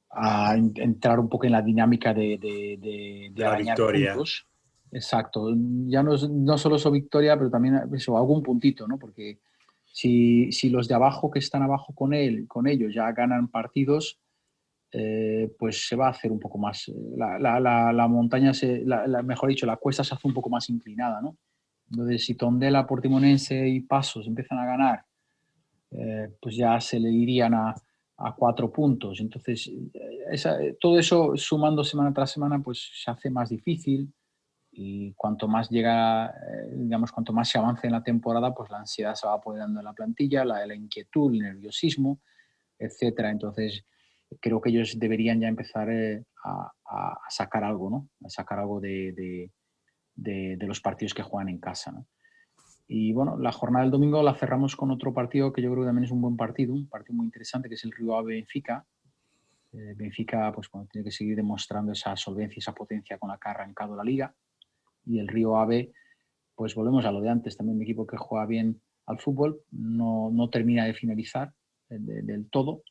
a 0.09 0.55
entrar 0.55 1.19
un 1.19 1.29
poco 1.29 1.45
en 1.45 1.51
la 1.51 1.61
dinámica 1.61 2.13
de, 2.13 2.37
de, 2.37 2.77
de, 2.79 3.31
la 3.35 3.57
victoria. 3.57 4.13
Puntos. 4.13 4.47
Exacto, 4.91 5.53
ya 5.87 6.01
no, 6.01 6.15
no 6.29 6.57
solo 6.57 6.77
eso 6.77 6.89
victoria, 6.91 7.37
pero 7.37 7.49
también 7.49 7.81
eso, 7.93 8.17
algún 8.17 8.41
puntito, 8.41 8.87
¿no? 8.87 8.97
Porque 8.97 9.39
si, 9.85 10.51
si, 10.51 10.69
los 10.69 10.87
de 10.87 10.95
abajo 10.95 11.29
que 11.29 11.39
están 11.39 11.61
abajo 11.61 11.93
con 11.93 12.13
él, 12.13 12.47
con 12.47 12.67
ellos, 12.67 12.93
ya 12.93 13.11
ganan 13.11 13.49
partidos, 13.49 14.17
eh, 14.91 15.51
pues 15.57 15.87
se 15.87 15.95
va 15.95 16.07
a 16.07 16.11
hacer 16.11 16.31
un 16.31 16.39
poco 16.39 16.57
más, 16.57 16.91
la, 17.15 17.37
la, 17.39 17.91
la, 17.91 18.07
montaña, 18.07 18.53
se, 18.53 18.83
mejor 19.23 19.49
dicho, 19.49 19.65
la 19.65 19.77
cuesta 19.77 20.03
se 20.03 20.13
hace 20.13 20.27
un 20.27 20.33
poco 20.33 20.49
más 20.49 20.69
inclinada, 20.69 21.21
¿no? 21.21 21.37
Entonces, 21.89 22.25
si 22.25 22.35
Tondela, 22.35 22.85
Portimonense 22.85 23.67
y 23.67 23.81
Pasos 23.81 24.27
empiezan 24.27 24.59
a 24.59 24.65
ganar, 24.65 25.05
eh, 25.91 26.29
pues 26.41 26.55
ya 26.55 26.79
se 26.79 26.99
le 26.99 27.09
irían 27.09 27.53
a, 27.53 27.73
a 28.17 28.35
cuatro 28.35 28.71
puntos. 28.71 29.19
Entonces, 29.19 29.67
eh, 29.93 30.77
todo 30.79 30.99
eso 30.99 31.33
sumando 31.35 31.83
semana 31.83 32.13
tras 32.13 32.31
semana, 32.31 32.59
pues 32.59 32.89
se 32.93 33.11
hace 33.11 33.29
más 33.29 33.49
difícil 33.49 34.11
y 34.71 35.13
cuanto 35.13 35.47
más 35.47 35.69
llega, 35.69 36.27
eh, 36.27 36.73
digamos, 36.75 37.11
cuanto 37.11 37.31
más 37.31 37.49
se 37.49 37.57
avance 37.57 37.87
en 37.87 37.93
la 37.93 38.03
temporada, 38.03 38.53
pues 38.53 38.69
la 38.69 38.79
ansiedad 38.79 39.15
se 39.15 39.27
va 39.27 39.33
apoderando 39.33 39.79
en 39.79 39.85
la 39.85 39.93
plantilla, 39.93 40.43
la, 40.43 40.65
la 40.65 40.75
inquietud, 40.75 41.31
el 41.33 41.39
nerviosismo, 41.39 42.19
etcétera. 42.77 43.31
Entonces, 43.31 43.85
creo 44.39 44.61
que 44.61 44.69
ellos 44.69 44.99
deberían 44.99 45.39
ya 45.39 45.47
empezar 45.47 45.89
eh, 45.89 46.23
a, 46.43 46.71
sacar 47.29 47.63
algo, 47.63 47.89
¿no? 47.89 48.09
A 48.23 48.29
sacar 48.29 48.59
algo 48.59 48.79
de, 48.79 49.51
los 50.15 50.81
partidos 50.81 51.13
que 51.13 51.23
juegan 51.23 51.49
en 51.49 51.59
casa. 51.59 51.93
Y 52.87 53.11
bueno, 53.11 53.37
la 53.37 53.51
jornada 53.51 53.83
del 53.83 53.91
domingo 53.91 54.23
la 54.23 54.35
cerramos 54.35 54.75
con 54.75 54.91
otro 54.91 55.13
partido 55.13 55.51
que 55.51 55.61
yo 55.61 55.71
creo 55.71 55.83
que 55.83 55.87
también 55.87 56.05
es 56.05 56.11
un 56.11 56.21
buen 56.21 56.37
partido, 56.37 56.73
un 56.73 56.87
partido 56.87 57.15
muy 57.15 57.25
interesante, 57.25 57.67
que 57.67 57.75
es 57.75 57.83
el 57.83 57.91
Río 57.91 58.15
Ave 58.15 58.35
Benfica. 58.35 58.85
Eh, 59.73 59.93
Benfica, 59.95 60.51
pues 60.53 60.69
tiene 60.91 61.03
que 61.03 61.11
seguir 61.11 61.35
demostrando 61.35 61.91
esa 61.91 62.15
solvencia, 62.15 62.59
esa 62.59 62.73
potencia 62.73 63.17
con 63.17 63.29
la 63.29 63.37
que 63.37 63.49
ha 63.49 63.51
arrancado 63.51 63.95
la 63.95 64.03
liga. 64.03 64.33
Y 65.05 65.19
el 65.19 65.27
Río 65.27 65.57
Ave, 65.57 65.91
pues 66.55 66.75
volvemos 66.75 67.05
a 67.05 67.11
lo 67.11 67.19
de 67.19 67.29
antes, 67.29 67.57
también 67.57 67.77
un 67.77 67.83
equipo 67.83 68.07
que 68.07 68.17
juega 68.17 68.45
bien 68.45 68.81
al 69.05 69.19
fútbol, 69.19 69.61
no, 69.71 70.29
no 70.31 70.49
termina 70.49 70.85
de 70.85 70.93
finalizar 70.93 71.53
eh, 71.89 71.97
del 71.99 72.49
todo. 72.49 72.83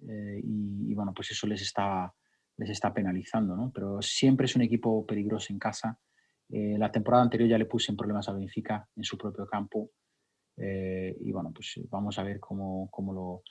Eh, 0.00 0.40
y, 0.42 0.90
y, 0.90 0.94
bueno, 0.94 1.12
pues 1.14 1.30
eso 1.30 1.46
les 1.46 1.62
está, 1.62 2.12
les 2.56 2.70
está 2.70 2.92
penalizando, 2.92 3.56
¿no? 3.56 3.70
Pero 3.74 4.02
siempre 4.02 4.46
es 4.46 4.56
un 4.56 4.62
equipo 4.62 5.06
peligroso 5.06 5.52
en 5.52 5.58
casa 5.58 5.98
eh, 6.48 6.76
la 6.78 6.92
temporada 6.92 7.24
anterior 7.24 7.48
ya 7.48 7.58
le 7.58 7.66
puse 7.66 7.90
en 7.90 7.96
problemas 7.96 8.28
a 8.28 8.32
Benfica 8.32 8.88
en 8.94 9.04
su 9.04 9.18
propio 9.18 9.46
campo. 9.46 9.90
Eh, 10.56 11.16
y 11.20 11.32
bueno, 11.32 11.52
pues 11.52 11.80
vamos 11.90 12.18
a 12.18 12.22
ver 12.22 12.40
cómo, 12.40 12.88
cómo 12.90 13.12
lo, 13.12 13.42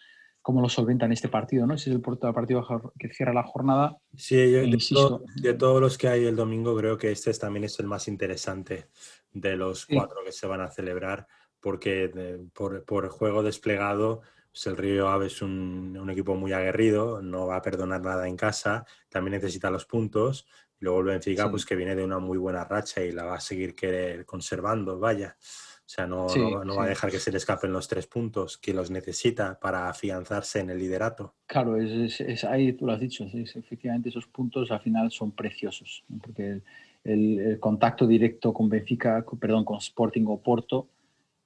cómo 0.41 0.61
lo 0.61 0.69
solventan 0.69 1.11
este 1.11 1.29
partido, 1.29 1.67
¿no? 1.67 1.75
Ese 1.75 1.89
es 1.89 1.95
el 1.95 2.01
partido 2.01 2.65
que 2.97 3.09
cierra 3.09 3.33
la 3.33 3.43
jornada. 3.43 3.97
Sí, 4.15 4.35
yo, 4.51 4.61
de, 4.61 5.19
de, 5.41 5.53
todos 5.53 5.81
los 5.81 5.97
que 5.97 6.07
hay 6.07 6.25
el 6.25 6.35
domingo, 6.35 6.75
creo 6.75 6.97
que 6.97 7.11
este 7.11 7.33
también 7.33 7.65
es 7.65 7.79
el 7.79 7.87
más 7.87 8.07
interesante 8.07 8.87
de 9.31 9.55
los 9.57 9.85
cuatro 9.85 10.23
que 10.23 10.31
se 10.31 10.47
van 10.47 10.61
a 10.61 10.71
celebrar, 10.71 11.27
porque 11.59 12.39
por, 12.53 12.85
por, 12.85 13.09
juego 13.09 13.43
desplegado, 13.43 14.21
pues 14.55 14.67
el 14.67 14.77
Río 14.77 15.09
Ave 15.09 15.25
es 15.25 15.41
un, 15.41 15.97
un, 15.99 16.09
equipo 16.09 16.33
muy 16.33 16.53
aguerrido, 16.53 17.21
no 17.21 17.45
va 17.45 17.57
a 17.57 17.61
perdonar 17.61 18.01
nada 18.01 18.25
en 18.25 18.37
casa, 18.37 18.85
también 19.09 19.33
necesita 19.33 19.69
los 19.69 19.85
puntos, 19.85 20.47
luego 20.79 21.01
el 21.01 21.07
Benfica, 21.07 21.51
pues 21.51 21.65
que 21.65 21.75
viene 21.75 21.93
de 21.93 22.05
una 22.05 22.19
muy 22.19 22.37
buena 22.37 22.63
racha 22.63 23.03
y 23.03 23.11
la 23.11 23.25
va 23.25 23.35
a 23.35 23.41
seguir 23.41 23.75
querer 23.75 24.25
conservando, 24.25 24.97
vaya. 24.97 25.35
O 25.39 25.87
sea, 25.87 26.07
no, 26.07 26.27
no, 26.63 26.77
va 26.77 26.85
a 26.85 26.87
dejar 26.87 27.11
que 27.11 27.19
se 27.19 27.31
le 27.31 27.37
escapen 27.37 27.73
los 27.73 27.89
tres 27.89 28.07
puntos 28.07 28.57
que 28.57 28.73
los 28.73 28.89
necesita 28.89 29.59
para 29.59 29.89
afianzarse 29.89 30.61
en 30.61 30.69
el 30.69 30.79
liderato. 30.79 31.35
Claro, 31.47 31.75
es, 31.75 32.21
es, 32.21 32.45
ahí 32.45 32.71
tú 32.71 32.85
lo 32.85 32.93
has 32.93 33.01
dicho, 33.01 33.25
efectivamente 33.33 34.07
esos 34.07 34.25
puntos 34.25 34.71
al 34.71 34.79
final 34.79 35.11
son 35.11 35.33
preciosos, 35.33 36.05
porque 36.21 36.61
el, 37.03 37.39
el, 37.39 37.59
contacto 37.59 38.07
directo 38.07 38.53
con 38.53 38.69
Benfica, 38.69 39.25
perdón, 39.37 39.65
con 39.65 39.79
Sporting 39.79 40.23
o 40.27 40.41
Porto, 40.41 40.87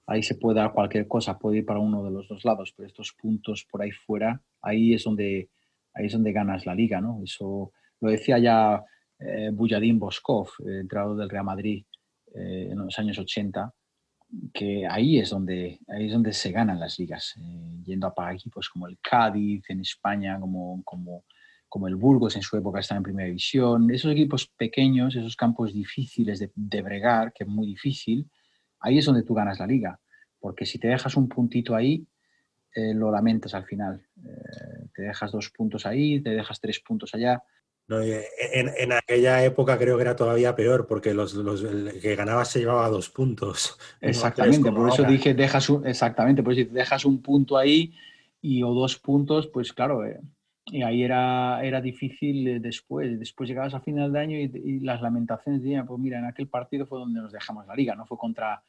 ahí 0.10 0.24
se 0.24 0.36
puede 0.36 0.60
dar 0.60 0.74
cualquier 0.74 1.08
cosa, 1.08 1.38
puede 1.38 1.60
ir 1.60 1.66
para 1.66 1.80
uno 1.80 2.04
de 2.04 2.12
los 2.12 2.28
dos 2.28 2.44
lados, 2.44 2.74
pero 2.76 2.88
estos 2.88 3.14
puntos 3.14 3.66
por 3.70 3.82
ahí 3.82 3.92
fuera, 3.92 4.42
ahí 4.62 4.94
es 4.94 5.04
donde, 5.04 5.50
ahí 5.94 6.08
es 6.08 6.14
donde 6.14 6.32
ganas 6.32 6.66
la 6.66 6.74
liga, 6.74 7.00
¿no? 7.00 7.22
Eso 7.24 7.72
lo 8.02 8.10
decía 8.10 8.40
ya 8.40 8.84
eh, 9.20 9.52
Boskov, 9.52 10.50
eh, 10.66 10.80
entrado 10.82 11.16
del 11.16 11.30
Real 11.30 11.46
Madrid 11.46 11.86
eh, 12.34 12.70
en 12.72 12.78
los 12.80 12.98
años 12.98 13.20
80, 13.20 13.72
que 14.52 14.88
ahí 14.88 15.20
es 15.20 15.30
donde, 15.30 15.80
ahí 15.88 16.08
es 16.08 16.14
donde 16.14 16.34
se 16.34 16.52
ganan 16.52 16.80
las 16.80 16.98
ligas, 16.98 17.36
eh, 17.40 17.82
yendo 17.84 18.12
a 18.16 18.34
equipos 18.34 18.68
como 18.68 18.88
el 18.88 18.98
Cádiz 19.00 19.64
en 19.70 19.82
España, 19.82 20.40
como, 20.40 20.82
como, 20.84 21.26
como 21.68 21.88
el 21.88 21.96
Burgos 21.96 22.36
en 22.36 22.42
su 22.42 22.58
época 22.58 22.80
estaba 22.80 22.98
en 22.98 23.04
primera 23.04 23.28
división, 23.28 23.92
esos 23.92 24.12
equipos 24.12 24.48
pequeños, 24.48 25.16
esos 25.16 25.36
campos 25.36 25.72
difíciles 25.72 26.40
de, 26.40 26.52
de 26.56 26.82
bregar, 26.82 27.32
que 27.32 27.44
es 27.44 27.50
muy 27.50 27.68
difícil, 27.68 28.28
ahí 28.80 28.98
es 28.98 29.06
donde 29.06 29.24
tú 29.24 29.34
ganas 29.34 29.60
la 29.60 29.68
liga, 29.68 30.00
porque 30.40 30.66
si 30.66 30.80
te 30.80 30.88
dejas 30.88 31.16
un 31.16 31.28
puntito 31.28 31.76
ahí, 31.76 32.06
eh, 32.76 32.94
lo 32.94 33.12
lamentas 33.12 33.54
al 33.54 33.66
final. 33.66 34.06
Eh, 34.18 34.88
te 34.94 35.02
dejas 35.04 35.32
dos 35.32 35.50
puntos 35.50 35.86
ahí, 35.86 36.22
te 36.22 36.32
dejas 36.32 36.60
tres 36.60 36.80
puntos 36.80 37.14
allá. 37.14 37.42
No, 37.88 38.02
en, 38.02 38.70
en, 38.78 38.92
aquella 38.94 39.44
época 39.44 39.76
creo 39.80 39.96
que 39.98 40.04
era 40.04 40.16
todavía 40.16 40.56
peor, 40.56 40.86
porque 40.86 41.16
los, 41.16 41.34
los 41.34 41.64
el 41.64 42.00
que 42.00 42.16
ganaba 42.16 42.46
se 42.46 42.60
llevaba 42.60 42.88
dos 42.88 43.10
puntos. 43.10 43.80
Exactamente, 44.02 44.72
por 44.72 44.90
eso 44.90 45.04
dije, 45.04 45.34
dejas 45.34 45.70
un, 45.72 45.88
exactamente, 45.88 46.44
pues 46.44 46.72
dejas 46.72 47.04
un 47.06 47.20
punto 47.24 47.58
ahí 47.58 47.96
y 48.42 48.62
o 48.62 48.74
dos 48.76 48.98
puntos, 48.98 49.48
pues 49.48 49.74
claro, 49.74 50.06
eh, 50.06 50.20
y 50.72 50.84
ahí 50.84 51.04
era, 51.04 51.64
era 51.64 51.82
difícil 51.82 52.62
después. 52.62 53.20
Después 53.20 53.50
llegabas 53.50 53.74
a 53.74 53.82
final 53.82 54.12
de 54.14 54.20
año 54.20 54.38
y, 54.38 54.52
y 54.64 54.80
las 54.80 55.02
lamentaciones 55.02 55.62
decían, 55.62 55.86
pues 55.86 56.00
mira, 56.00 56.20
en 56.20 56.26
aquel 56.26 56.48
partido 56.48 56.86
fue 56.86 57.00
donde 57.00 57.22
nos 57.22 57.32
dejamos 57.32 57.66
la 57.68 57.76
liga, 57.76 57.96
no 57.96 58.06
fue 58.06 58.18
contra 58.18 58.62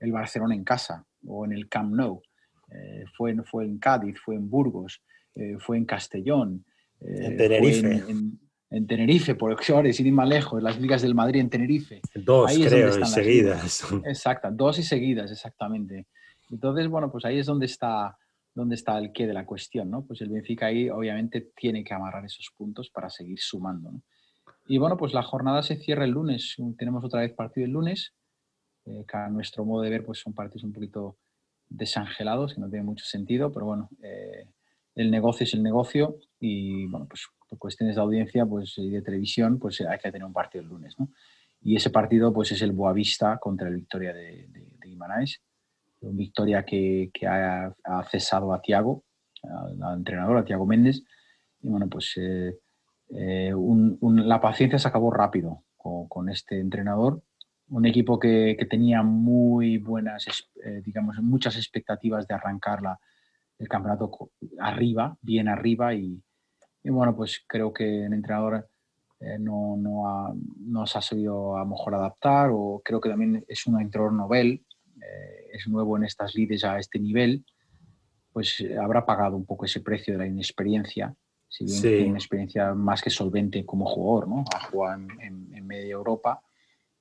el 0.00 0.12
Barcelona 0.12 0.54
en 0.54 0.64
casa 0.64 1.04
o 1.26 1.44
en 1.44 1.52
el 1.52 1.68
Camp 1.68 1.92
Nou, 1.94 2.22
eh, 2.70 3.04
fue, 3.16 3.34
fue 3.44 3.64
en 3.64 3.78
Cádiz, 3.78 4.18
fue 4.20 4.36
en 4.36 4.48
Burgos, 4.48 5.02
eh, 5.34 5.56
fue 5.58 5.76
en 5.76 5.84
Castellón. 5.84 6.64
Eh, 7.00 7.26
en 7.26 7.36
Tenerife. 7.36 7.92
En, 8.08 8.38
en 8.70 8.86
Tenerife, 8.86 9.34
por 9.34 9.56
ahora, 9.70 9.92
sin 9.92 10.06
ir 10.06 10.12
más 10.12 10.28
lejos, 10.28 10.62
las 10.62 10.78
ligas 10.78 11.00
del 11.02 11.14
Madrid 11.14 11.40
en 11.40 11.48
Tenerife. 11.48 12.00
Dos, 12.14 12.50
ahí 12.50 12.62
creo, 12.62 13.04
seguidas. 13.06 13.84
Exacto, 14.04 14.50
dos 14.52 14.78
y 14.78 14.82
seguidas, 14.82 15.32
exactamente. 15.32 16.06
Entonces, 16.50 16.86
bueno, 16.88 17.10
pues 17.10 17.24
ahí 17.24 17.38
es 17.38 17.46
donde 17.46 17.66
está, 17.66 18.16
donde 18.58 18.74
está 18.74 18.98
el 18.98 19.12
qué 19.12 19.24
de 19.28 19.32
la 19.32 19.46
cuestión, 19.46 19.88
¿no? 19.88 20.04
Pues 20.04 20.20
el 20.20 20.30
Benfica 20.30 20.66
ahí 20.66 20.90
obviamente 20.90 21.52
tiene 21.54 21.84
que 21.84 21.94
amarrar 21.94 22.24
esos 22.24 22.50
puntos 22.56 22.90
para 22.90 23.08
seguir 23.08 23.38
sumando, 23.38 23.92
¿no? 23.92 24.02
Y 24.66 24.78
bueno, 24.78 24.96
pues 24.96 25.14
la 25.14 25.22
jornada 25.22 25.62
se 25.62 25.76
cierra 25.76 26.04
el 26.04 26.10
lunes. 26.10 26.56
Tenemos 26.76 27.04
otra 27.04 27.20
vez 27.20 27.32
partido 27.32 27.66
el 27.66 27.72
lunes, 27.72 28.14
eh, 28.84 29.04
que 29.06 29.16
a 29.16 29.28
nuestro 29.28 29.64
modo 29.64 29.82
de 29.82 29.90
ver 29.90 30.04
pues 30.04 30.18
son 30.18 30.34
partidos 30.34 30.64
un 30.64 30.72
poquito 30.72 31.18
desangelados, 31.68 32.54
que 32.54 32.60
no 32.60 32.68
tiene 32.68 32.84
mucho 32.84 33.04
sentido, 33.04 33.52
pero 33.52 33.66
bueno, 33.66 33.88
eh, 34.02 34.46
el 34.96 35.10
negocio 35.12 35.44
es 35.44 35.54
el 35.54 35.62
negocio 35.62 36.16
y 36.40 36.86
bueno, 36.88 37.06
pues 37.06 37.28
cuestiones 37.58 37.94
de 37.94 38.02
audiencia 38.02 38.44
pues, 38.44 38.76
y 38.76 38.90
de 38.90 39.02
televisión, 39.02 39.60
pues 39.60 39.80
hay 39.80 39.98
que 39.98 40.10
tener 40.10 40.26
un 40.26 40.32
partido 40.32 40.64
el 40.64 40.68
lunes, 40.68 40.98
¿no? 40.98 41.10
Y 41.62 41.76
ese 41.76 41.90
partido 41.90 42.32
pues 42.32 42.50
es 42.50 42.60
el 42.62 42.72
Boavista 42.72 43.38
contra 43.38 43.68
el 43.68 43.76
Victoria 43.76 44.12
de, 44.12 44.48
de, 44.48 44.66
de 44.78 44.88
Guimarães, 44.88 45.42
Victoria 46.00 46.64
que, 46.64 47.10
ha, 47.26 47.72
cesado 48.10 48.52
a 48.52 48.60
Tiago, 48.60 49.04
al 49.42 49.98
entrenador, 49.98 50.38
a 50.38 50.44
Tiago 50.44 50.66
Méndez, 50.66 51.02
y 51.60 51.68
bueno, 51.68 51.88
pues 51.88 52.12
eh, 52.16 52.56
eh, 53.10 53.52
la 54.00 54.40
paciencia 54.40 54.78
se 54.78 54.88
acabó 54.88 55.10
rápido 55.10 55.64
con, 55.76 56.28
este 56.28 56.60
entrenador, 56.60 57.22
un 57.68 57.86
equipo 57.86 58.18
que, 58.18 58.56
que 58.58 58.66
tenía 58.66 59.02
muy 59.02 59.78
buenas, 59.78 60.26
eh, 60.64 60.82
digamos, 60.84 61.18
muchas 61.20 61.56
expectativas 61.56 62.26
de 62.26 62.34
arrancar 62.34 62.82
la, 62.82 62.98
el 63.58 63.68
campeonato 63.68 64.30
arriba, 64.58 65.16
bien 65.20 65.48
arriba. 65.48 65.94
Y, 65.94 66.22
y 66.82 66.90
bueno, 66.90 67.14
pues 67.14 67.44
creo 67.46 67.72
que 67.72 68.06
el 68.06 68.12
entrenador 68.12 68.68
eh, 69.20 69.38
no, 69.38 69.76
no, 69.76 70.36
no, 70.60 70.86
se 70.86 70.98
ha 70.98 71.02
sabido 71.02 71.56
a 71.56 71.60
lo 71.60 71.66
mejor 71.66 71.94
adaptar 71.94 72.50
o 72.52 72.80
creo 72.84 73.00
que 73.00 73.08
también 73.08 73.44
es 73.48 73.66
un 73.66 73.80
entrenador 73.80 74.12
novel, 74.12 74.64
eh, 75.02 75.46
es 75.52 75.68
nuevo 75.68 75.96
en 75.96 76.04
estas 76.04 76.34
lides 76.34 76.64
a 76.64 76.78
este 76.78 76.98
nivel, 76.98 77.44
pues 78.32 78.64
habrá 78.80 79.04
pagado 79.04 79.36
un 79.36 79.46
poco 79.46 79.64
ese 79.64 79.80
precio 79.80 80.14
de 80.14 80.18
la 80.18 80.26
inexperiencia, 80.26 81.14
si 81.48 81.64
bien 81.64 81.80
tiene 81.80 82.08
una 82.10 82.18
experiencia 82.18 82.74
más 82.74 83.02
que 83.02 83.10
solvente 83.10 83.64
como 83.64 83.86
jugador, 83.86 84.28
¿no? 84.28 84.44
Ha 84.54 84.64
jugado 84.66 85.00
en, 85.20 85.54
en, 85.54 85.66
media 85.66 85.92
Europa, 85.92 86.40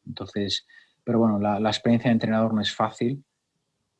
entonces, 0.05 0.65
pero 1.03 1.19
bueno, 1.19 1.37
la, 1.37 1.59
la 1.59 1.69
experiencia 1.69 2.09
de 2.09 2.13
entrenador 2.13 2.53
no 2.53 2.61
es 2.61 2.73
fácil 2.73 3.23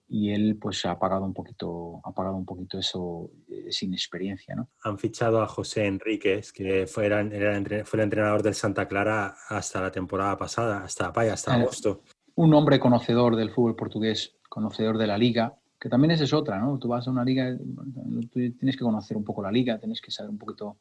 y 0.10 0.32
él 0.32 0.58
pues 0.60 0.86
ha 0.86 0.98
pagado 0.98 1.26
un 1.26 1.34
poquito, 1.34 2.00
ha 2.04 2.14
pagado 2.14 2.36
un 2.36 2.46
poquito 2.46 2.80
eso 2.80 3.30
eh, 3.50 3.72
sin 3.72 3.94
experiencia. 3.94 4.56
¿no? 4.56 4.70
Han 4.84 4.98
fichado 4.98 5.42
a 5.42 5.48
José 5.48 5.86
Enríquez, 5.86 6.54
que 6.54 6.88
fue, 6.88 7.08
era, 7.08 7.24
fue 7.84 8.00
el 8.00 8.04
entrenador 8.04 8.42
del 8.42 8.56
Santa 8.56 8.88
Clara 8.88 9.36
hasta 9.50 9.82
la 9.82 9.92
temporada 9.92 10.38
pasada, 10.38 10.84
hasta, 10.84 11.08
hasta 11.10 11.58
eh, 11.58 11.62
agosto. 11.62 12.04
Un 12.38 12.54
hombre 12.54 12.80
conocedor 12.80 13.36
del 13.36 13.50
fútbol 13.50 13.76
portugués, 13.76 14.38
conocedor 14.48 15.00
de 15.00 15.08
la 15.08 15.18
liga, 15.18 15.58
que 15.80 15.90
también 15.90 16.12
esa 16.12 16.24
es 16.24 16.34
otra, 16.34 16.60
¿no? 16.60 16.78
Tú 16.78 16.88
vas 16.88 17.08
a 17.08 17.12
una 17.12 17.24
liga, 17.24 17.58
tienes 18.32 18.78
que 18.78 18.84
conocer 18.84 19.18
un 19.18 19.24
poco 19.24 19.42
la 19.42 19.52
liga, 19.52 19.80
tienes 19.80 20.00
que 20.00 20.12
saber 20.12 20.30
un 20.30 20.38
poquito 20.38 20.78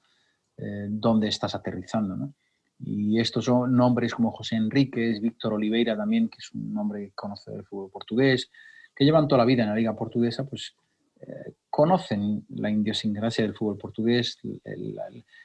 eh, 0.59 0.87
dónde 0.91 1.29
estás 1.29 1.55
aterrizando, 1.55 2.15
¿no? 2.15 2.35
Y 2.79 3.19
estos 3.19 3.47
son 3.47 3.75
nombres 3.75 4.15
como 4.15 4.33
José 4.33 4.57
Enríquez, 4.57 5.19
Víctor 5.23 5.55
Oliveira 5.55 5.97
también, 5.97 6.29
que 6.29 6.37
es 6.41 6.53
un 6.53 6.77
hombre 6.77 7.13
conocedor 7.15 7.61
del 7.61 7.67
fútbol 7.67 7.91
portugués, 7.91 8.51
que 8.95 9.05
llevan 9.07 9.27
toda 9.27 9.39
la 9.39 9.47
vida 9.47 9.63
en 9.63 9.71
la 9.71 9.77
liga 9.77 9.97
portuguesa, 9.97 10.45
pues 10.45 10.75
eh, 11.23 11.55
conocen 11.71 12.45
la 12.51 12.71
idiosincrasia 12.71 13.45
del 13.45 13.55
fútbol 13.55 13.79
portugués, 13.79 14.39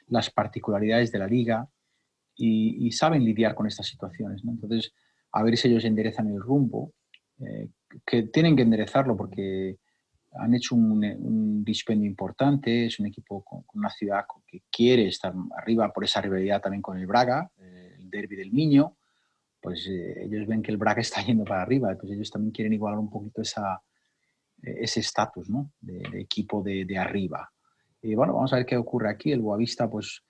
las 0.07 0.29
particularidades 0.29 1.09
de 1.09 1.19
la 1.19 1.27
liga 1.27 1.69
y, 2.35 2.91
saben 2.91 3.23
lidiar 3.23 3.55
con 3.55 3.67
estas 3.67 3.87
situaciones. 3.87 4.41
Entonces, 4.43 4.93
a 5.31 5.43
ver 5.43 5.57
si 5.57 5.67
ellos 5.67 5.85
enderezan 5.85 6.27
el 6.27 6.39
rumbo, 6.39 6.93
eh, 7.39 7.69
que 8.05 8.23
tienen 8.23 8.55
que 8.55 8.61
enderezarlo 8.61 9.17
porque 9.17 9.77
han 10.33 10.53
hecho 10.53 10.75
un, 10.75 11.63
dispendio 11.63 12.07
importante, 12.07 12.85
es 12.85 12.99
un 12.99 13.07
equipo 13.07 13.43
con, 13.43 13.63
una 13.73 13.89
ciudad 13.89 14.25
que 14.47 14.63
quiere 14.71 15.07
estar 15.07 15.33
arriba 15.57 15.91
por 15.91 16.03
esa 16.03 16.21
rivalidad 16.21 16.61
también 16.61 16.81
con 16.81 16.97
el 16.97 17.07
Braga, 17.07 17.51
eh, 17.57 17.95
el 17.99 18.09
derby 18.09 18.35
del 18.35 18.53
Niño, 18.53 18.97
pues 19.59 19.87
eh, 19.87 20.23
ellos 20.23 20.47
ven 20.47 20.61
que 20.61 20.71
el 20.71 20.77
Braga 20.77 21.01
está 21.01 21.21
yendo 21.21 21.43
para 21.43 21.61
arriba, 21.61 21.95
pues 21.99 22.11
ellos 22.13 22.29
también 22.31 22.51
quieren 22.51 22.73
igualar 22.73 22.99
un 22.99 23.09
poquito 23.09 23.41
esa, 23.41 23.81
ese 24.61 24.99
estatus 24.99 25.49
¿no? 25.49 25.71
de, 25.81 26.21
equipo 26.21 26.61
de, 26.61 26.97
arriba. 26.97 27.51
Y 28.01 28.15
bueno, 28.15 28.33
vamos 28.33 28.53
a 28.53 28.57
ver 28.57 28.65
qué 28.65 28.77
ocurre 28.77 29.09
aquí. 29.09 29.31
El 29.31 29.41
Boavista, 29.41 29.89
pues 29.89 30.23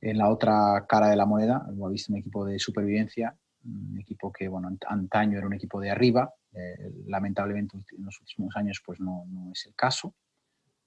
en 0.00 0.18
la 0.18 0.30
otra 0.30 0.86
cara 0.88 1.08
de 1.08 1.16
la 1.16 1.26
moneda, 1.26 1.66
el 1.68 1.74
Boavista 1.74 2.12
un 2.12 2.18
equipo 2.18 2.44
de 2.44 2.58
supervivencia, 2.58 3.36
un 3.64 3.98
equipo 3.98 4.32
que, 4.32 4.48
bueno, 4.48 4.68
antaño 4.86 5.38
era 5.38 5.46
un 5.46 5.54
equipo 5.54 5.80
de 5.80 5.90
arriba, 5.90 6.32
eh, 6.52 6.90
lamentablemente 7.06 7.76
en 7.96 8.04
los 8.04 8.20
últimos 8.20 8.56
años 8.56 8.82
pues 8.84 9.00
no, 9.00 9.24
no, 9.28 9.52
es 9.52 9.66
el 9.66 9.74
caso. 9.74 10.14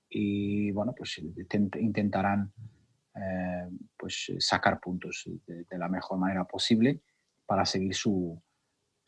Y 0.09 0.71
bueno, 0.71 0.93
pues 0.95 1.19
intentarán 1.19 2.51
pues 3.97 4.31
sacar 4.39 4.79
puntos 4.79 5.29
de, 5.45 5.65
de 5.65 5.77
la 5.77 5.89
mejor 5.89 6.17
manera 6.17 6.45
posible 6.45 7.01
para 7.45 7.65
seguir 7.65 7.93
su, 7.93 8.41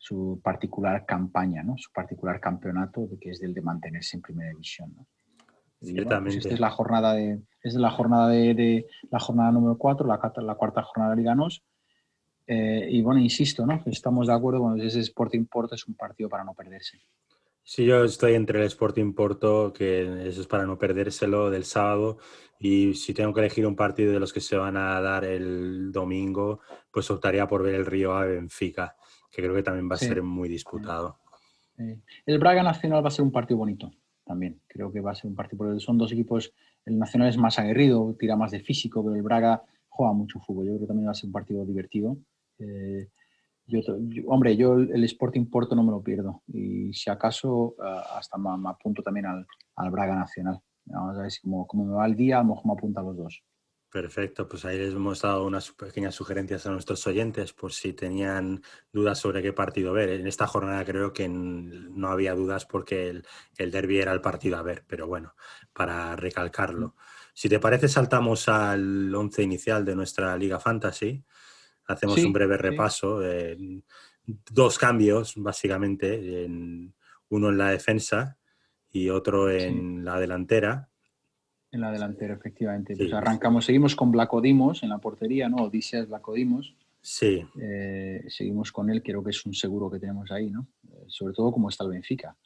su 0.04 0.38
particular 0.44 1.06
campaña, 1.06 1.62
¿no? 1.62 1.78
su 1.78 1.90
particular 1.90 2.38
campeonato, 2.38 3.08
que 3.18 3.30
es 3.30 3.40
del 3.40 3.54
de 3.54 3.62
mantenerse 3.62 4.18
en 4.18 4.22
primera 4.22 4.50
división. 4.50 4.92
¿no? 4.94 5.06
Pues 5.80 6.36
esta 6.36 6.52
es 6.52 6.60
la 6.60 6.68
jornada 6.68 7.14
de, 7.14 7.40
es 7.62 7.74
la 7.74 7.90
jornada 7.90 8.28
de, 8.28 8.86
la 9.10 9.18
jornada 9.18 9.50
número 9.50 9.78
4, 9.78 10.06
la, 10.06 10.20
la, 10.42 10.54
cuarta 10.56 10.82
jornada 10.82 11.12
de 11.12 11.16
Liga 11.16 11.34
eh, 12.46 12.88
y 12.90 13.02
bueno, 13.02 13.20
insisto, 13.20 13.64
¿no? 13.64 13.82
estamos 13.86 14.26
de 14.26 14.34
acuerdo 14.34 14.60
con 14.60 14.80
ese 14.80 15.00
Sporting 15.00 15.46
Porto 15.46 15.74
es 15.74 15.86
un 15.86 15.94
partido 15.94 16.28
para 16.28 16.44
no 16.44 16.54
perderse. 16.54 16.98
Sí, 17.62 17.86
yo 17.86 18.04
estoy 18.04 18.34
entre 18.34 18.60
el 18.60 18.66
Sporting 18.66 19.14
Porto, 19.14 19.72
que 19.72 20.28
eso 20.28 20.42
es 20.42 20.46
para 20.46 20.66
no 20.66 20.78
perdérselo, 20.78 21.50
del 21.50 21.64
sábado, 21.64 22.18
y 22.58 22.92
si 22.92 23.14
tengo 23.14 23.32
que 23.32 23.40
elegir 23.40 23.66
un 23.66 23.74
partido 23.74 24.12
de 24.12 24.20
los 24.20 24.34
que 24.34 24.40
se 24.40 24.56
van 24.56 24.76
a 24.76 25.00
dar 25.00 25.24
el 25.24 25.90
domingo, 25.90 26.60
pues 26.92 27.10
optaría 27.10 27.48
por 27.48 27.62
ver 27.62 27.76
el 27.76 27.86
Río 27.86 28.12
a 28.12 28.26
Benfica, 28.26 28.94
que 29.30 29.40
creo 29.40 29.54
que 29.54 29.62
también 29.62 29.88
va 29.90 29.94
a 29.94 29.98
ser 29.98 30.22
muy 30.22 30.50
disputado. 30.50 31.18
El 32.26 32.38
Braga 32.38 32.62
Nacional 32.62 33.02
va 33.02 33.08
a 33.08 33.10
ser 33.10 33.24
un 33.24 33.32
partido 33.32 33.58
bonito 33.58 33.90
también, 34.26 34.60
creo 34.66 34.92
que 34.92 35.00
va 35.00 35.12
a 35.12 35.14
ser 35.14 35.30
un 35.30 35.34
partido, 35.34 35.58
porque 35.58 35.80
son 35.80 35.96
dos 35.96 36.12
equipos, 36.12 36.52
el 36.84 36.98
Nacional 36.98 37.28
es 37.28 37.38
más 37.38 37.58
aguerrido, 37.58 38.14
tira 38.18 38.36
más 38.36 38.50
de 38.50 38.60
físico, 38.60 39.02
pero 39.02 39.16
el 39.16 39.22
Braga 39.22 39.62
juega 39.88 40.12
mucho 40.12 40.38
fútbol, 40.40 40.66
yo 40.66 40.72
creo 40.72 40.80
que 40.80 40.86
también 40.86 41.08
va 41.08 41.12
a 41.12 41.14
ser 41.14 41.28
un 41.28 41.32
partido 41.32 41.64
divertido. 41.64 42.18
Eh, 42.58 43.08
yo, 43.66 43.80
hombre, 44.26 44.56
yo 44.56 44.74
el 44.74 45.04
Sporting 45.04 45.46
Porto 45.46 45.74
no 45.74 45.82
me 45.82 45.90
lo 45.90 46.02
pierdo. 46.02 46.42
Y 46.48 46.92
si 46.92 47.10
acaso, 47.10 47.76
eh, 47.78 48.02
hasta 48.16 48.36
me, 48.36 48.68
apunto 48.68 49.02
también 49.02 49.26
al, 49.26 49.46
al, 49.76 49.90
Braga 49.90 50.16
Nacional. 50.16 50.60
Vamos 50.86 51.18
a 51.18 51.22
ver 51.22 51.30
si 51.30 51.40
como, 51.40 51.66
como, 51.66 51.86
me 51.86 51.94
va 51.94 52.06
el 52.06 52.14
día, 52.14 52.38
a 52.38 52.42
lo 52.42 52.50
mejor 52.50 52.66
me 52.66 52.72
apunta 52.72 53.00
a 53.00 53.04
los 53.04 53.16
dos. 53.16 53.42
Perfecto, 53.90 54.48
pues 54.48 54.64
ahí 54.64 54.76
les 54.76 54.92
hemos 54.92 55.22
dado 55.22 55.46
unas 55.46 55.70
pequeñas 55.70 56.16
sugerencias 56.16 56.66
a 56.66 56.72
nuestros 56.72 57.06
oyentes 57.06 57.52
por 57.52 57.72
si 57.72 57.92
tenían 57.92 58.60
dudas 58.92 59.20
sobre 59.20 59.40
qué 59.40 59.52
partido 59.52 59.92
ver. 59.92 60.10
En 60.10 60.26
esta 60.26 60.48
jornada 60.48 60.84
creo 60.84 61.12
que 61.12 61.28
no 61.28 62.08
había 62.08 62.34
dudas 62.34 62.66
porque 62.66 63.08
el, 63.08 63.24
el 63.56 63.70
derby 63.70 64.00
era 64.00 64.12
el 64.12 64.20
partido 64.20 64.56
a 64.56 64.62
ver, 64.62 64.84
pero 64.88 65.06
bueno, 65.06 65.36
para 65.72 66.16
recalcarlo. 66.16 66.96
Si 67.34 67.48
te 67.48 67.60
parece, 67.60 67.88
saltamos 67.88 68.48
al 68.48 69.14
once 69.14 69.44
inicial 69.44 69.84
de 69.84 69.94
nuestra 69.94 70.36
Liga 70.36 70.58
Fantasy 70.58 71.24
Hacemos 71.86 72.18
un 72.24 72.32
breve 72.32 72.56
repaso. 72.56 73.20
dos 74.50 74.78
cambios, 74.78 75.34
básicamente, 75.36 76.46
uno 77.28 77.48
en 77.50 77.58
la 77.58 77.70
defensa 77.70 78.38
y 78.92 79.10
otro 79.10 79.50
en 79.50 80.04
la 80.04 80.18
delantera. 80.18 80.88
En 81.72 81.80
la 81.80 81.90
delantera, 81.90 82.34
efectivamente. 82.34 82.94
Pues 82.96 83.12
arrancamos, 83.12 83.64
seguimos 83.64 83.96
con 83.96 84.12
Blacodimos 84.12 84.82
en 84.84 84.90
la 84.90 84.98
portería, 84.98 85.48
¿no? 85.48 85.64
Odisseas 85.64 86.08
Blacodimos. 86.08 86.76
Sí. 87.02 87.44
Eh, 87.60 88.24
seguimos 88.28 88.70
con 88.72 88.88
él, 88.88 89.02
creo 89.02 89.22
que 89.22 89.30
es 89.30 89.44
un 89.44 89.52
seguro 89.52 89.90
que 89.90 89.98
tenemos 89.98 90.30
ahí, 90.30 90.50
¿no? 90.50 90.68
Eh, 90.88 91.04
sobre 91.08 91.34
todo 91.34 91.52
como 91.52 91.68
está 91.68 91.84
el 91.84 91.90
Benfica, 91.90 92.36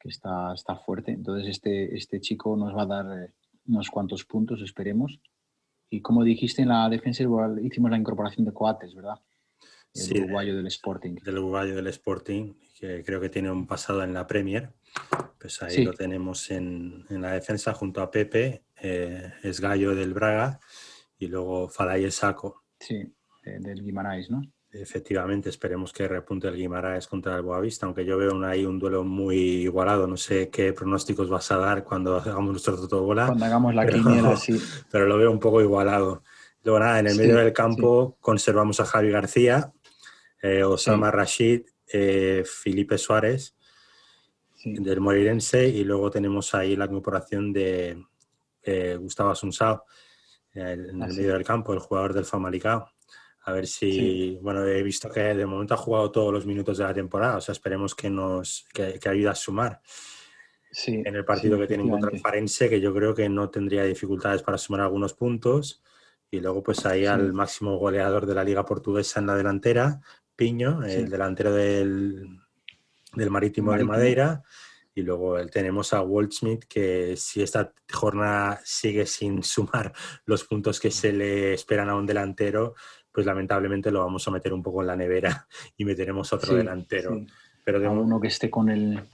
que 0.00 0.08
está, 0.08 0.54
está 0.54 0.74
fuerte. 0.76 1.12
Entonces 1.12 1.48
este, 1.48 1.94
este 1.94 2.20
chico 2.20 2.56
nos 2.56 2.74
va 2.74 2.82
a 2.82 2.86
dar 2.86 3.22
eh, 3.22 3.32
unos 3.68 3.90
cuantos 3.90 4.24
puntos, 4.24 4.62
esperemos. 4.62 5.20
Y 5.90 6.00
como 6.00 6.24
dijiste, 6.24 6.62
en 6.62 6.68
la 6.68 6.88
defensa 6.88 7.22
hicimos 7.62 7.90
la 7.90 7.96
incorporación 7.96 8.44
de 8.44 8.52
Coates, 8.52 8.94
¿verdad? 8.94 9.20
El 9.94 10.24
uruguayo 10.24 10.56
del 10.56 10.66
Sporting. 10.66 11.14
Del 11.24 11.38
uruguayo 11.38 11.74
del 11.74 11.86
Sporting, 11.86 12.54
que 12.78 13.02
creo 13.04 13.20
que 13.20 13.30
tiene 13.30 13.50
un 13.50 13.66
pasado 13.66 14.02
en 14.02 14.12
la 14.12 14.26
Premier. 14.26 14.74
Pues 15.38 15.62
ahí 15.62 15.84
lo 15.84 15.92
tenemos 15.92 16.50
en, 16.50 17.06
en, 17.08 17.22
la 17.22 17.32
defensa 17.32 17.72
junto 17.72 18.02
a 18.02 18.10
Pepe, 18.10 18.64
eh, 18.82 19.32
es 19.42 19.60
Gallo 19.60 19.94
del 19.94 20.12
Braga 20.12 20.60
y 21.18 21.28
luego 21.28 21.68
Falay 21.68 22.10
Saco. 22.10 22.64
Sí, 22.80 23.14
del 23.44 23.82
Guimarães, 23.82 24.30
¿no? 24.30 24.42
Efectivamente, 24.80 25.48
esperemos 25.48 25.92
que 25.92 26.06
repunte 26.06 26.48
el 26.48 26.56
Guimaraes 26.56 27.06
contra 27.06 27.36
el 27.36 27.42
Boavista, 27.42 27.86
aunque 27.86 28.04
yo 28.04 28.18
veo 28.18 28.44
ahí 28.44 28.64
un 28.64 28.78
duelo 28.78 29.04
muy 29.04 29.36
igualado. 29.36 30.06
No 30.06 30.16
sé 30.16 30.50
qué 30.50 30.72
pronósticos 30.72 31.28
vas 31.28 31.50
a 31.50 31.56
dar 31.56 31.84
cuando 31.84 32.16
hagamos 32.16 32.50
nuestro 32.50 32.76
totobola. 32.76 33.26
Cuando 33.26 33.44
hagamos 33.44 33.74
la 33.74 33.86
quiniela, 33.86 34.36
sí. 34.36 34.60
Pero 34.90 35.06
lo 35.06 35.16
veo 35.18 35.30
un 35.30 35.40
poco 35.40 35.60
igualado. 35.60 36.22
Luego 36.62 36.80
nada, 36.80 36.98
en 36.98 37.06
el 37.06 37.16
medio 37.16 37.36
del 37.36 37.52
campo 37.52 38.16
conservamos 38.20 38.80
a 38.80 38.84
Javi 38.84 39.10
García, 39.10 39.72
eh, 40.42 40.64
Osama 40.64 41.10
Rashid, 41.10 41.62
eh, 41.92 42.42
Felipe 42.44 42.98
Suárez 42.98 43.54
del 44.64 45.00
Morirense 45.00 45.68
y 45.68 45.84
luego 45.84 46.10
tenemos 46.10 46.54
ahí 46.54 46.74
la 46.74 46.86
incorporación 46.86 47.52
de 47.52 48.04
eh, 48.62 48.96
Gustavo 48.98 49.30
Asunsao 49.30 49.84
en 50.52 50.80
el 50.80 50.94
medio 50.94 51.34
del 51.34 51.44
campo, 51.44 51.72
el 51.72 51.78
jugador 51.78 52.14
del 52.14 52.24
Famalicao. 52.24 52.90
A 53.46 53.52
ver 53.52 53.68
si, 53.68 54.36
bueno, 54.42 54.64
he 54.66 54.82
visto 54.82 55.08
que 55.08 55.20
de 55.20 55.46
momento 55.46 55.74
ha 55.74 55.76
jugado 55.76 56.10
todos 56.10 56.32
los 56.32 56.44
minutos 56.46 56.78
de 56.78 56.84
la 56.84 56.92
temporada, 56.92 57.36
o 57.36 57.40
sea, 57.40 57.52
esperemos 57.52 57.94
que 57.94 58.10
nos 58.10 58.66
que, 58.74 58.98
ayude 59.08 59.28
a 59.28 59.36
sumar. 59.36 59.80
Sí, 60.72 61.00
en 61.04 61.14
el 61.14 61.24
partido 61.24 61.56
que 61.56 61.68
tiene 61.68 61.88
contra 61.88 62.10
el 62.10 62.18
Farense, 62.18 62.68
que 62.68 62.80
yo 62.80 62.92
creo 62.92 63.14
que 63.14 63.28
no 63.28 63.48
tendría 63.48 63.84
dificultades 63.84 64.42
para 64.42 64.58
sumar 64.58 64.80
algunos 64.80 65.14
puntos. 65.14 65.80
Y 66.28 66.40
luego, 66.40 66.60
pues 66.64 66.84
ahí 66.86 67.06
al 67.06 67.32
máximo 67.32 67.78
goleador 67.78 68.26
de 68.26 68.34
la 68.34 68.42
Liga 68.42 68.66
Portuguesa 68.66 69.20
en 69.20 69.28
la 69.28 69.36
delantera, 69.36 70.00
Piño, 70.34 70.84
el 70.84 71.08
delantero 71.08 71.54
del, 71.54 72.26
del 73.14 73.30
Marítimo, 73.30 73.74
de 73.74 73.84
Madeira. 73.84 74.42
Y 74.92 75.02
luego 75.02 75.36
tenemos 75.46 75.92
a 75.92 76.02
Waldschmidt, 76.02 76.64
que 76.64 77.16
si 77.16 77.42
esta 77.42 77.72
jornada 77.92 78.60
sigue 78.64 79.06
sin 79.06 79.42
sumar 79.44 79.92
los 80.24 80.42
puntos 80.42 80.80
que 80.80 80.90
se 80.90 81.12
le 81.12 81.54
esperan 81.54 81.88
a 81.90 81.94
un 81.94 82.06
delantero, 82.06 82.74
pues 83.16 83.24
lamentablemente 83.24 83.90
lo 83.90 84.00
vamos 84.00 84.28
a 84.28 84.30
meter 84.30 84.52
un 84.52 84.62
poco 84.62 84.82
en 84.82 84.88
la 84.88 84.94
nevera 84.94 85.48
y 85.78 85.86
meteremos 85.86 86.30
otro 86.34 86.54
delantero. 86.54 87.24
pero 87.64 87.80
de 87.80 87.88
uno 87.88 88.20
que 88.20 88.28
esté 88.28 88.50
con 88.50 88.68
el 88.68 89.08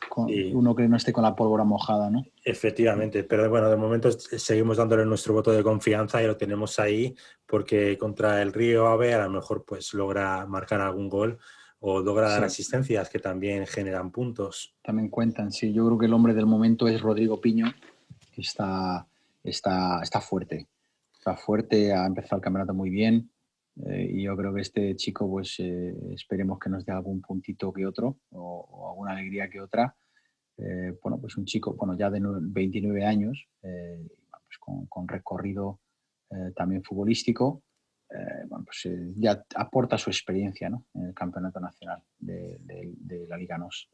uno 0.52 0.74
que 0.74 0.88
no 0.88 0.96
esté 0.96 1.12
con 1.12 1.22
la 1.22 1.36
pólvora 1.36 1.62
mojada, 1.62 2.10
¿no? 2.10 2.24
Efectivamente, 2.44 3.22
pero 3.22 3.48
bueno, 3.48 3.70
de 3.70 3.76
momento 3.76 4.10
seguimos 4.10 4.78
dándole 4.78 5.06
nuestro 5.06 5.34
voto 5.34 5.52
de 5.52 5.62
confianza 5.62 6.20
y 6.20 6.26
lo 6.26 6.36
tenemos 6.36 6.80
ahí 6.80 7.14
porque 7.46 7.96
contra 7.96 8.42
el 8.42 8.52
Río 8.52 8.88
Ave 8.88 9.14
a 9.14 9.22
lo 9.22 9.30
mejor 9.30 9.64
pues 9.64 9.94
logra 9.94 10.46
marcar 10.46 10.80
algún 10.80 11.08
gol 11.08 11.38
o 11.78 12.00
logra 12.00 12.28
dar 12.28 12.42
asistencias 12.42 13.08
que 13.08 13.20
también 13.20 13.68
generan 13.68 14.10
puntos. 14.10 14.74
También 14.82 15.10
cuentan, 15.10 15.52
sí. 15.52 15.72
Yo 15.72 15.86
creo 15.86 15.98
que 15.98 16.06
el 16.06 16.12
hombre 16.12 16.34
del 16.34 16.46
momento 16.46 16.88
es 16.88 17.00
Rodrigo 17.00 17.40
Piño, 17.40 17.72
que 18.34 18.40
está, 18.40 19.06
está, 19.44 20.00
está 20.02 20.20
fuerte. 20.20 20.66
Está 21.16 21.36
fuerte, 21.36 21.92
ha 21.92 22.04
empezado 22.04 22.38
el 22.38 22.42
campeonato 22.42 22.74
muy 22.74 22.90
bien 22.90 23.31
eh, 23.87 24.06
y 24.11 24.22
yo 24.24 24.37
creo 24.37 24.52
que 24.52 24.61
este 24.61 24.94
chico, 24.96 25.28
pues 25.28 25.58
eh, 25.58 25.94
esperemos 26.12 26.58
que 26.58 26.70
nos 26.70 26.85
dé 26.85 26.92
algún 26.92 27.20
puntito 27.22 27.72
que 27.72 27.87
otro 27.87 28.18
o, 28.30 28.90
alguna 28.90 29.12
alegría 29.12 29.48
que 29.48 29.61
otra. 29.61 29.96
Eh, 30.58 30.96
bueno, 31.02 31.18
pues 31.18 31.37
un 31.37 31.44
chico, 31.44 31.74
bueno, 31.74 31.96
ya 31.96 32.11
de 32.11 32.20
29 32.22 33.04
años, 33.04 33.48
pues 33.61 34.58
con, 34.88 35.08
recorrido 35.08 35.80
también 36.54 36.82
futbolístico, 36.82 37.62
bueno, 38.48 38.64
pues 38.64 38.88
ya 39.16 39.44
aporta 39.54 39.98
su 39.98 40.11
experiencia 40.11 40.68
¿no? 40.70 40.87
en 40.94 41.06
el 41.06 41.14
campeonato 41.14 41.61
nacional 41.61 42.02
de, 42.18 42.58
de 42.61 43.26
la 43.26 43.37
Liga 43.37 43.58
NOS. 43.58 43.90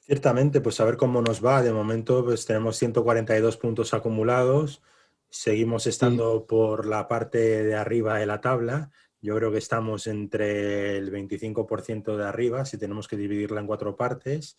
Ciertamente, 0.00 0.60
pues 0.60 0.80
a 0.80 0.84
ver 0.84 0.96
cómo 0.96 1.20
nos 1.20 1.44
va. 1.44 1.62
De 1.62 1.72
momento, 1.72 2.24
pues 2.24 2.46
tenemos 2.46 2.76
142 2.76 3.56
puntos 3.56 3.92
acumulados. 3.92 4.82
Seguimos 5.30 5.86
estando 5.86 6.46
por 6.46 6.86
la 6.86 7.06
parte 7.06 7.62
de 7.62 7.74
arriba 7.74 8.18
de 8.18 8.26
la 8.26 8.40
tabla. 8.40 8.90
Yo 9.20 9.36
creo 9.36 9.52
que 9.52 9.58
estamos 9.58 10.06
entre 10.06 10.96
el 10.96 11.12
25% 11.12 12.16
de 12.16 12.24
arriba, 12.24 12.64
si 12.64 12.78
tenemos 12.78 13.08
que 13.08 13.16
dividirla 13.16 13.60
en 13.60 13.66
cuatro 13.66 13.96
partes. 13.96 14.56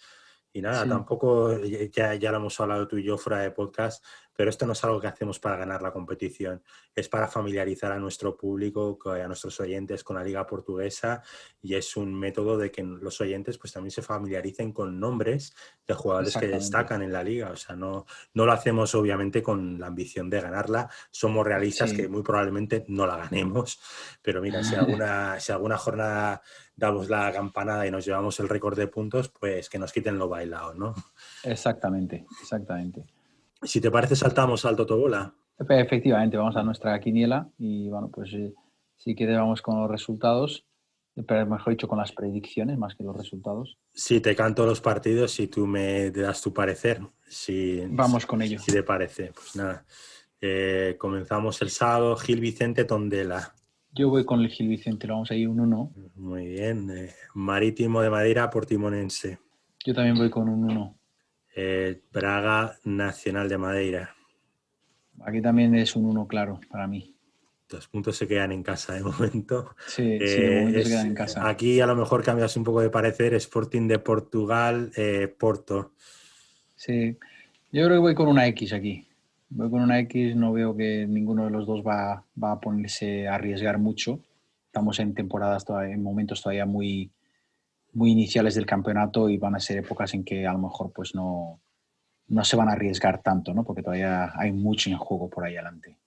Y 0.52 0.62
nada, 0.62 0.88
tampoco, 0.88 1.58
ya, 1.64 2.16
ya 2.16 2.32
lo 2.32 2.38
hemos 2.38 2.60
hablado 2.60 2.88
tú 2.88 2.98
y 2.98 3.04
yo 3.04 3.18
fuera 3.18 3.42
de 3.42 3.52
podcast, 3.52 4.04
pero 4.40 4.52
esto 4.52 4.66
no 4.66 4.72
es 4.72 4.82
algo 4.86 5.02
que 5.02 5.08
hacemos 5.08 5.38
para 5.38 5.58
ganar 5.58 5.82
la 5.82 5.92
competición, 5.92 6.64
es 6.96 7.10
para 7.10 7.28
familiarizar 7.28 7.92
a 7.92 8.00
nuestro 8.00 8.38
público, 8.38 8.98
a 9.12 9.28
nuestros 9.28 9.60
oyentes 9.60 10.02
con 10.02 10.16
la 10.16 10.24
liga 10.24 10.48
portuguesa 10.48 11.22
y 11.62 11.76
es 11.76 11.98
un 11.98 12.18
método 12.18 12.58
de 12.58 12.72
que 12.72 12.82
los 12.82 13.20
oyentes 13.20 13.58
pues 13.58 13.74
también 13.74 13.92
se 13.92 14.02
familiaricen 14.02 14.72
con 14.72 14.98
nombres 14.98 15.54
de 15.86 15.94
jugadores 15.94 16.38
que 16.38 16.48
destacan 16.48 17.02
en 17.02 17.12
la 17.12 17.22
liga. 17.22 17.52
O 17.52 17.58
sea, 17.58 17.76
no, 17.76 18.06
no 18.34 18.46
lo 18.46 18.54
hacemos 18.54 18.96
obviamente 18.96 19.44
con 19.44 19.78
la 19.78 19.88
ambición 19.88 20.30
de 20.30 20.40
ganarla, 20.40 20.90
somos 21.12 21.46
realistas 21.46 21.92
que 21.92 22.08
muy 22.08 22.24
probablemente 22.24 22.86
no 22.88 23.06
la 23.06 23.18
ganemos, 23.18 23.78
pero 24.22 24.42
mira, 24.42 24.64
si 24.64 24.74
alguna, 24.76 25.38
si 25.42 25.52
alguna 25.52 25.78
jornada 25.78 26.42
damos 26.80 27.10
la 27.10 27.32
campanada 27.32 27.86
y 27.86 27.92
nos 27.92 28.06
llevamos 28.06 28.40
el 28.40 28.50
récord 28.50 28.78
de 28.78 28.88
puntos, 28.88 29.30
pues 29.30 29.70
que 29.70 29.78
nos 29.78 29.92
quiten 29.92 30.18
lo 30.18 30.30
bailado, 30.30 30.74
¿no? 30.74 30.96
Exactamente, 31.44 32.26
exactamente. 32.42 33.06
Si 33.62 33.82
te 33.82 33.92
parece, 33.92 34.16
saltamos 34.16 34.66
al 34.66 34.76
Totobola. 34.76 35.34
Efectivamente, 35.60 36.38
vamos 36.38 36.56
a 36.56 36.64
nuestra 36.64 36.98
quiniela 37.00 37.50
y 37.58 37.90
bueno, 37.90 38.10
pues 38.10 38.32
eh, 38.34 38.54
sí 38.96 39.14
que 39.14 39.28
vamos 39.28 39.62
con 39.62 39.82
los 39.82 39.92
resultados, 39.92 40.66
pero 41.28 41.46
mejor 41.46 41.74
dicho, 41.74 41.88
con 41.88 41.98
las 41.98 42.14
predicciones 42.14 42.78
más 42.78 42.96
que 42.96 43.04
los 43.04 43.16
resultados. 43.16 43.78
Si 43.94 44.22
te 44.22 44.36
canto 44.36 44.66
los 44.66 44.80
partidos, 44.80 45.32
si 45.32 45.48
tú 45.48 45.68
me 45.68 46.12
das 46.12 46.42
tu 46.42 46.54
parecer. 46.54 47.02
Si, 47.28 47.84
vamos 47.90 48.26
con 48.26 48.42
ello. 48.42 48.60
Si 48.60 48.72
te 48.72 48.84
parece, 48.84 49.34
pues 49.34 49.56
nada. 49.58 49.86
Eh, 50.40 50.96
comenzamos 50.98 51.62
el 51.62 51.70
sábado, 51.70 52.16
Gil 52.16 52.40
Vicente 52.40 52.86
Tondela. 52.86 53.54
Yo 54.00 54.08
voy 54.08 54.24
con 54.24 54.40
el 54.40 54.48
Gil 54.48 54.70
Vicente, 54.70 55.08
lo 55.08 55.16
vamos 55.16 55.30
a 55.30 55.36
ir 55.36 55.50
un 55.50 55.60
1. 55.60 55.94
Muy 56.16 56.48
bien. 56.48 56.90
Eh, 56.90 57.14
Marítimo 57.34 58.02
de 58.02 58.10
Madera, 58.10 58.50
Portimonense. 58.50 59.40
Yo 59.86 59.94
también 59.94 60.16
voy 60.16 60.30
con 60.30 60.48
un 60.48 60.72
1. 60.72 60.98
Eh, 61.58 62.02
Braga 62.10 62.78
Nacional 62.86 63.50
de 63.50 63.58
Madeira. 63.58 64.16
Aquí 65.26 65.42
también 65.42 65.76
es 65.76 65.98
un 65.98 66.06
uno 66.06 66.26
claro 66.30 66.62
para 66.72 66.88
mí. 66.88 67.14
Los 67.70 67.90
puntos 67.90 68.16
se 68.16 68.26
quedan 68.26 68.54
en 68.54 68.64
casa 68.64 68.94
de 68.94 69.04
momento. 69.04 69.76
Sí, 69.86 70.18
de 70.18 70.62
momento 70.62 70.82
se 70.82 70.90
quedan 70.92 71.08
en 71.08 71.16
casa. 71.16 71.50
Aquí 71.50 71.82
a 71.82 71.86
lo 71.86 71.98
mejor 71.98 72.24
cambias 72.24 72.56
un 72.56 72.64
poco 72.64 72.80
de 72.80 72.90
parecer. 72.90 73.34
Sporting 73.34 73.90
de 73.90 74.00
Portugal, 74.00 74.94
eh, 74.96 75.28
Porto. 75.28 75.92
Sí, 76.74 77.18
yo 77.74 77.84
creo 77.84 77.98
que 77.98 77.98
voy 77.98 78.16
con 78.16 78.30
una 78.30 78.48
X 78.48 78.72
aquí. 78.72 79.09
Voy 79.52 79.70
con 79.72 79.82
una 79.82 80.00
X, 80.00 80.36
no 80.36 80.54
veo 80.54 80.76
que 80.76 81.08
ninguno 81.08 81.46
de 81.46 81.50
los 81.50 81.66
dos 81.66 81.82
va, 81.86 82.24
va 82.42 82.52
a 82.52 82.60
ponerse 82.60 83.28
a 83.28 83.36
arriesgar 83.36 83.80
mucho. 83.80 84.20
Estamos 84.68 85.00
en 85.00 85.16
temporadas, 85.16 85.66
todavía, 85.66 85.96
en 85.96 86.04
momentos 86.04 86.44
todavía 86.44 86.68
muy, 86.68 87.12
muy 87.94 88.12
iniciales 88.12 88.54
del 88.54 88.68
campeonato 88.68 89.28
y 89.28 89.38
van 89.38 89.56
a 89.56 89.60
ser 89.60 89.80
épocas 89.80 90.14
en 90.14 90.24
que 90.24 90.46
a 90.46 90.54
lo 90.54 90.60
mejor 90.60 90.92
pues 90.94 91.16
no, 91.16 91.60
no 92.28 92.44
se 92.44 92.56
van 92.56 92.70
a 92.70 92.74
arriesgar 92.74 93.24
tanto, 93.24 93.54
¿no? 93.56 93.64
Porque 93.64 93.82
todavía 93.82 94.32
hay 94.36 94.52
mucho 94.52 94.92
en 94.92 94.98
juego 94.98 95.30
por 95.30 95.46
ahí 95.46 95.56
adelante. 95.56 95.98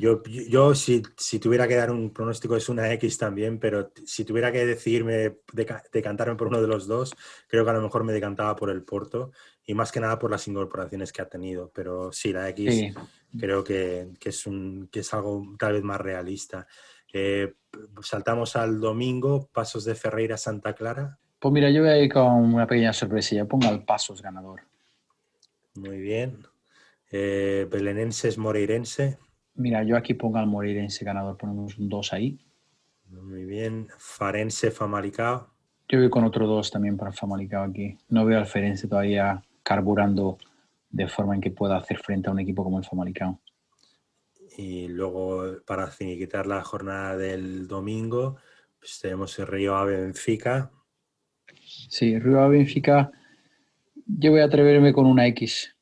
Yo, 0.00 0.22
yo 0.24 0.74
si, 0.74 1.02
si, 1.16 1.38
tuviera 1.38 1.68
que 1.68 1.76
dar 1.76 1.90
un 1.90 2.10
pronóstico 2.10 2.56
es 2.56 2.68
una 2.68 2.90
X 2.94 3.18
también, 3.18 3.58
pero 3.58 3.92
si 4.06 4.24
tuviera 4.24 4.50
que 4.50 4.64
decidirme, 4.64 5.38
decantarme 5.92 6.36
por 6.36 6.48
uno 6.48 6.60
de 6.60 6.66
los 6.66 6.86
dos, 6.86 7.14
creo 7.46 7.64
que 7.64 7.70
a 7.70 7.74
lo 7.74 7.82
mejor 7.82 8.04
me 8.04 8.12
decantaba 8.12 8.56
por 8.56 8.70
el 8.70 8.82
Porto 8.82 9.32
y 9.64 9.74
más 9.74 9.92
que 9.92 10.00
nada 10.00 10.18
por 10.18 10.30
las 10.30 10.48
incorporaciones 10.48 11.12
que 11.12 11.22
ha 11.22 11.28
tenido. 11.28 11.70
Pero 11.74 12.12
sí, 12.12 12.32
la 12.32 12.48
X 12.48 12.94
creo 13.38 13.62
que, 13.62 14.08
que, 14.18 14.30
es 14.30 14.46
un, 14.46 14.88
que 14.90 15.00
es 15.00 15.14
algo 15.14 15.54
tal 15.58 15.74
vez 15.74 15.82
más 15.82 16.00
realista. 16.00 16.66
Eh, 17.12 17.54
saltamos 18.02 18.56
al 18.56 18.80
domingo, 18.80 19.48
Pasos 19.52 19.84
de 19.84 19.94
Ferreira 19.94 20.36
Santa 20.36 20.74
Clara. 20.74 21.18
Pues 21.38 21.52
mira, 21.52 21.70
yo 21.70 21.82
voy 21.82 21.90
a 21.90 21.98
ir 21.98 22.12
con 22.12 22.54
una 22.54 22.66
pequeña 22.66 22.92
sorpresilla. 22.92 23.46
Pongo 23.46 23.68
al 23.68 23.84
Pasos 23.84 24.22
ganador. 24.22 24.62
Muy 25.74 25.98
bien. 25.98 26.44
Eh, 27.10 27.66
Belenenses 27.70 28.38
Moreirense. 28.38 29.18
Mira, 29.54 29.82
yo 29.82 29.96
aquí 29.96 30.14
pongo 30.14 30.38
al 30.38 30.46
Moreirense 30.46 31.04
ganador. 31.04 31.36
Ponemos 31.36 31.78
un 31.78 31.88
2 31.88 32.12
ahí. 32.12 32.38
Muy 33.08 33.44
bien. 33.44 33.88
Farense 33.98 34.70
Famalicao. 34.70 35.50
Yo 35.88 35.98
voy 35.98 36.08
con 36.08 36.24
otro 36.24 36.46
2 36.46 36.70
también 36.70 36.96
para 36.96 37.12
Famalicao 37.12 37.64
aquí. 37.64 37.98
No 38.08 38.24
veo 38.24 38.38
al 38.38 38.46
Farense 38.46 38.88
todavía 38.88 39.42
carburando 39.62 40.38
de 40.90 41.08
forma 41.08 41.34
en 41.34 41.40
que 41.40 41.50
pueda 41.50 41.76
hacer 41.76 41.98
frente 41.98 42.28
a 42.28 42.32
un 42.32 42.40
equipo 42.40 42.64
como 42.64 42.78
el 42.78 42.84
Famalicao. 42.84 43.40
Y 44.56 44.88
luego, 44.88 45.62
para 45.64 45.86
finiquitar 45.88 46.46
la 46.46 46.62
jornada 46.62 47.16
del 47.16 47.68
domingo, 47.68 48.36
pues 48.78 48.98
tenemos 49.00 49.38
el 49.38 49.46
Río 49.46 49.76
Ave 49.76 50.00
Benfica. 50.00 50.70
Sí, 51.54 52.18
Río 52.18 52.40
Ave 52.40 52.58
Benfica, 52.58 53.10
yo 54.06 54.32
voy 54.32 54.40
a 54.40 54.44
atreverme 54.44 54.92
con 54.92 55.06
una 55.06 55.26
X. 55.28 55.76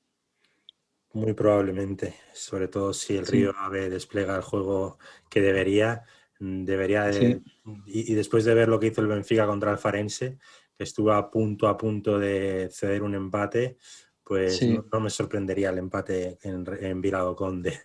Muy 1.12 1.32
probablemente, 1.32 2.14
sobre 2.34 2.68
todo 2.68 2.92
si 2.92 3.16
el 3.16 3.26
Río 3.26 3.54
Ave 3.56 3.88
despliega 3.88 4.36
el 4.36 4.42
juego 4.42 4.98
que 5.30 5.40
debería, 5.40 6.04
mm, 6.38 6.64
debería 6.64 7.04
de, 7.04 7.40
y, 7.86 8.14
después 8.14 8.44
de 8.44 8.54
ver 8.54 8.68
lo 8.68 8.78
que 8.78 8.88
hizo 8.88 9.00
el 9.00 9.06
Benfica 9.06 9.46
contra 9.46 9.72
el 9.72 9.78
Farense, 9.78 10.38
que 10.76 10.84
estuvo 10.84 11.12
a 11.12 11.30
punto 11.30 11.66
a 11.66 11.76
punto 11.76 12.18
de 12.18 12.68
ceder 12.70 13.02
un 13.02 13.14
empate, 13.14 13.78
pues 14.22 14.62
no, 14.92 15.00
me 15.00 15.08
sorprendería 15.08 15.70
el 15.70 15.78
empate 15.78 16.38
en, 16.42 16.64
en 16.80 17.00
Virado 17.00 17.34
Conde. 17.34 17.80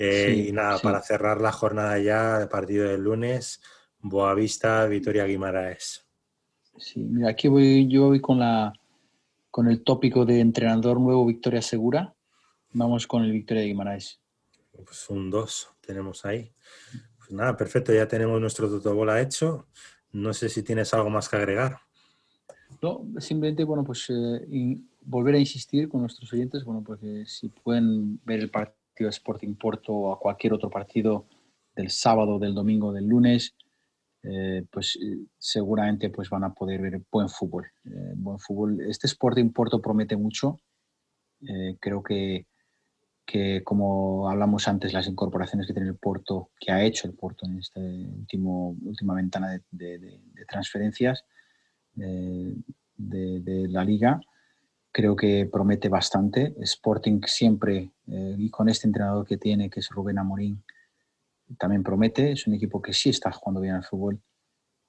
Eh, 0.00 0.46
y 0.48 0.52
nada, 0.52 0.78
para 0.78 1.02
cerrar 1.02 1.40
la 1.40 1.50
jornada 1.50 1.98
ya, 1.98 2.48
partido 2.48 2.88
del 2.88 3.02
lunes, 3.02 3.60
Boavista, 3.98 4.86
Vitoria 4.86 5.24
Guimaraes. 5.24 6.06
Sí, 6.76 7.00
mira, 7.00 7.30
aquí 7.30 7.48
voy, 7.48 7.88
yo 7.88 8.06
voy 8.06 8.20
con, 8.20 8.38
la, 8.38 8.72
con 9.50 9.66
el 9.66 9.82
tópico 9.82 10.24
de 10.24 10.38
entrenador 10.38 11.00
nuevo 11.00 11.26
Victoria 11.26 11.62
Segura. 11.62 12.14
Vamos 12.72 13.06
con 13.06 13.24
el 13.24 13.32
Victoria 13.32 13.64
Guimaraes. 13.64 14.20
Pues 14.72 15.08
un 15.10 15.30
2 15.30 15.74
tenemos 15.80 16.24
ahí. 16.24 16.52
Pues 17.18 17.30
nada, 17.32 17.56
perfecto, 17.56 17.92
ya 17.92 18.06
tenemos 18.06 18.40
nuestro 18.40 18.68
totobola 18.68 19.20
hecho. 19.20 19.66
No 20.12 20.32
sé 20.32 20.48
si 20.48 20.62
tienes 20.62 20.94
algo 20.94 21.10
más 21.10 21.28
que 21.28 21.36
agregar. 21.36 21.78
No, 22.82 23.06
simplemente, 23.18 23.64
bueno, 23.64 23.84
pues 23.84 24.06
eh, 24.10 24.78
volver 25.02 25.34
a 25.34 25.38
insistir 25.38 25.88
con 25.88 26.02
nuestros 26.02 26.32
oyentes, 26.32 26.64
bueno, 26.64 26.82
porque 26.84 27.24
si 27.26 27.48
pueden 27.48 28.20
ver 28.24 28.40
el 28.40 28.50
partido 28.50 28.76
de 28.98 29.08
Sporting 29.08 29.54
Porto 29.54 29.92
o 29.92 30.12
a 30.12 30.18
cualquier 30.18 30.52
otro 30.52 30.70
partido 30.70 31.26
del 31.74 31.90
sábado, 31.90 32.38
del 32.38 32.54
domingo, 32.54 32.92
del 32.92 33.06
lunes, 33.06 33.54
eh, 34.22 34.64
pues 34.70 34.98
eh, 35.00 35.18
seguramente 35.38 36.10
pues 36.10 36.28
van 36.28 36.44
a 36.44 36.52
poder 36.52 36.80
ver 36.80 37.02
buen 37.10 37.28
fútbol. 37.28 37.66
Eh, 37.84 38.12
buen 38.16 38.38
fútbol. 38.38 38.80
Este 38.80 39.06
Sporting 39.06 39.50
Porto 39.50 39.80
promete 39.80 40.16
mucho. 40.16 40.58
creo 41.80 42.02
que, 42.02 42.46
que, 43.28 43.62
como 43.62 44.30
hablamos 44.30 44.66
antes, 44.68 44.94
las 44.94 45.06
incorporaciones 45.06 45.66
que 45.66 45.74
tiene 45.74 45.90
el 45.90 45.96
Porto, 45.96 46.48
que 46.58 46.72
ha 46.72 46.82
hecho 46.82 47.06
el 47.06 47.12
Porto 47.12 47.44
en 47.44 47.58
esta 47.58 47.78
último, 47.78 48.74
última 48.82 49.14
ventana 49.14 49.60
de, 49.70 49.98
de 49.98 50.44
transferencias 50.46 51.26
de, 51.94 53.68
la 53.68 53.84
liga, 53.84 54.18
creo 54.90 55.14
que 55.14 55.46
promete 55.50 55.90
bastante. 55.90 56.54
Sporting 56.60 57.20
siempre, 57.26 57.92
eh, 58.06 58.34
y 58.38 58.48
con 58.48 58.70
este 58.70 58.86
entrenador 58.86 59.26
que 59.26 59.36
tiene, 59.36 59.68
que 59.68 59.80
es 59.80 59.90
Rubén 59.90 60.18
Amorín, 60.18 60.64
también 61.58 61.82
promete. 61.82 62.32
Es 62.32 62.46
un 62.46 62.54
equipo 62.54 62.80
que 62.80 62.94
sí 62.94 63.10
está 63.10 63.30
jugando 63.30 63.60
bien 63.60 63.74
al 63.74 63.84
fútbol 63.84 64.22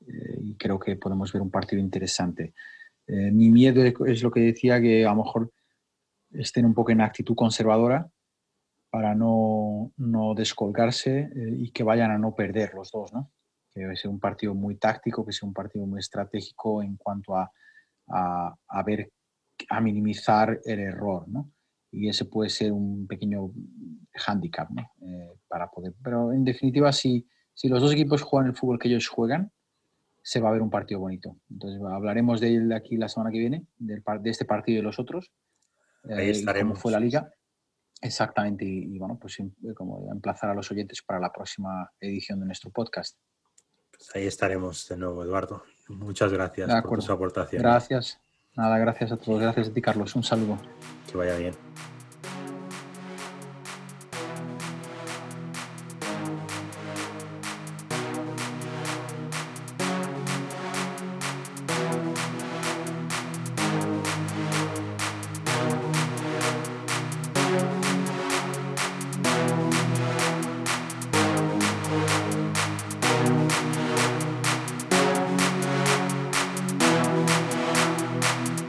eh, 0.08 0.40
y 0.42 0.56
creo 0.56 0.80
que 0.80 0.96
podemos 0.96 1.34
ver 1.34 1.42
un 1.42 1.52
partido 1.52 1.82
interesante. 1.82 2.54
Eh, 3.06 3.32
mi 3.32 3.50
miedo 3.50 3.84
es 4.06 4.24
lo 4.24 4.32
que 4.32 4.40
decía, 4.40 4.80
que 4.80 5.06
a 5.06 5.10
lo 5.10 5.24
mejor 5.24 5.52
estén 6.32 6.66
un 6.66 6.74
poco 6.74 6.92
en 6.92 7.02
actitud 7.02 7.36
conservadora 7.36 8.10
para 8.90 9.14
no, 9.16 9.92
no 9.98 10.34
descolgarse 10.34 11.20
eh, 11.20 11.56
y 11.58 11.72
que 11.72 11.84
vayan 11.84 12.12
a 12.12 12.18
no 12.18 12.34
perder 12.34 12.74
los 12.74 12.92
dos, 12.92 13.14
¿no? 13.14 13.32
Que 13.72 13.96
sea 13.96 14.10
un 14.10 14.20
partido 14.20 14.56
muy 14.56 14.76
táctico, 14.78 15.26
que 15.26 15.32
sea 15.32 15.48
un 15.48 15.54
partido 15.54 15.86
muy 15.86 16.00
estratégico 16.00 16.82
en 16.82 16.98
cuanto 16.98 17.36
a, 17.36 17.52
a, 18.08 18.84
ver, 18.84 19.12
a 19.70 19.80
minimizar 19.80 20.60
el 20.66 20.80
error, 20.80 21.28
¿no? 21.28 21.52
Y 21.92 22.10
ese 22.10 22.26
puede 22.26 22.50
ser 22.50 22.72
un 22.72 23.08
pequeño 23.08 23.52
handicap, 24.26 24.70
¿no? 24.72 24.92
Eh, 25.02 25.30
para 25.48 25.70
poder. 25.70 25.94
Pero 26.04 26.34
en 26.34 26.44
definitiva, 26.44 26.92
si, 26.92 27.28
si 27.54 27.68
los 27.68 27.82
dos 27.82 27.94
equipos 27.94 28.22
juegan 28.24 28.50
el 28.50 28.56
fútbol 28.56 28.80
que 28.80 28.88
ellos 28.88 29.08
juegan, 29.08 29.52
se 30.24 30.40
va 30.40 30.50
a 30.50 30.54
ver 30.54 30.62
un 30.62 30.70
partido 30.70 31.00
bonito. 31.00 31.38
Entonces 31.50 31.82
hablaremos 31.82 32.42
de 32.42 32.56
él 32.56 32.74
aquí 32.74 32.98
la 32.98 33.08
semana 33.08 33.32
que 33.32 33.40
viene, 33.40 33.66
de 33.78 34.02
este 34.30 34.46
partido 34.46 34.76
y 34.76 34.78
de 34.78 34.84
los 34.84 35.00
otros. 35.00 35.32
Ahí 36.04 36.30
estaremos. 36.30 36.74
Cómo 36.74 36.82
fue 36.82 36.92
la 36.92 37.00
liga. 37.00 37.32
Exactamente, 38.02 38.66
y, 38.66 38.98
bueno, 38.98 39.18
pues 39.20 39.40
em, 39.40 39.52
como 39.76 40.12
emplazar 40.12 40.50
a 40.50 40.54
los 40.54 40.72
oyentes 40.72 41.02
para 41.02 41.20
la 41.20 41.32
próxima 41.32 41.92
edición 42.00 42.40
de 42.40 42.46
nuestro 42.46 42.72
podcast. 42.72 43.18
Pues 43.92 44.16
ahí 44.16 44.26
estaremos 44.26 44.88
de 44.88 44.98
nuevo, 44.98 45.24
Eduardo. 45.24 45.64
Muchas 45.90 46.32
gracias 46.32 46.70
por 46.84 47.02
su 47.02 47.12
aportación. 47.12 47.62
Gracias. 47.62 48.20
Nada, 48.56 48.78
gracias 48.78 49.12
a 49.12 49.18
todos. 49.18 49.42
Gracias 49.42 49.70
a 49.70 49.74
ti, 49.74 49.82
Carlos. 49.82 50.16
Un 50.16 50.24
saludo. 50.24 50.58
Que 51.12 51.18
vaya 51.18 51.36
bien. 51.36 51.54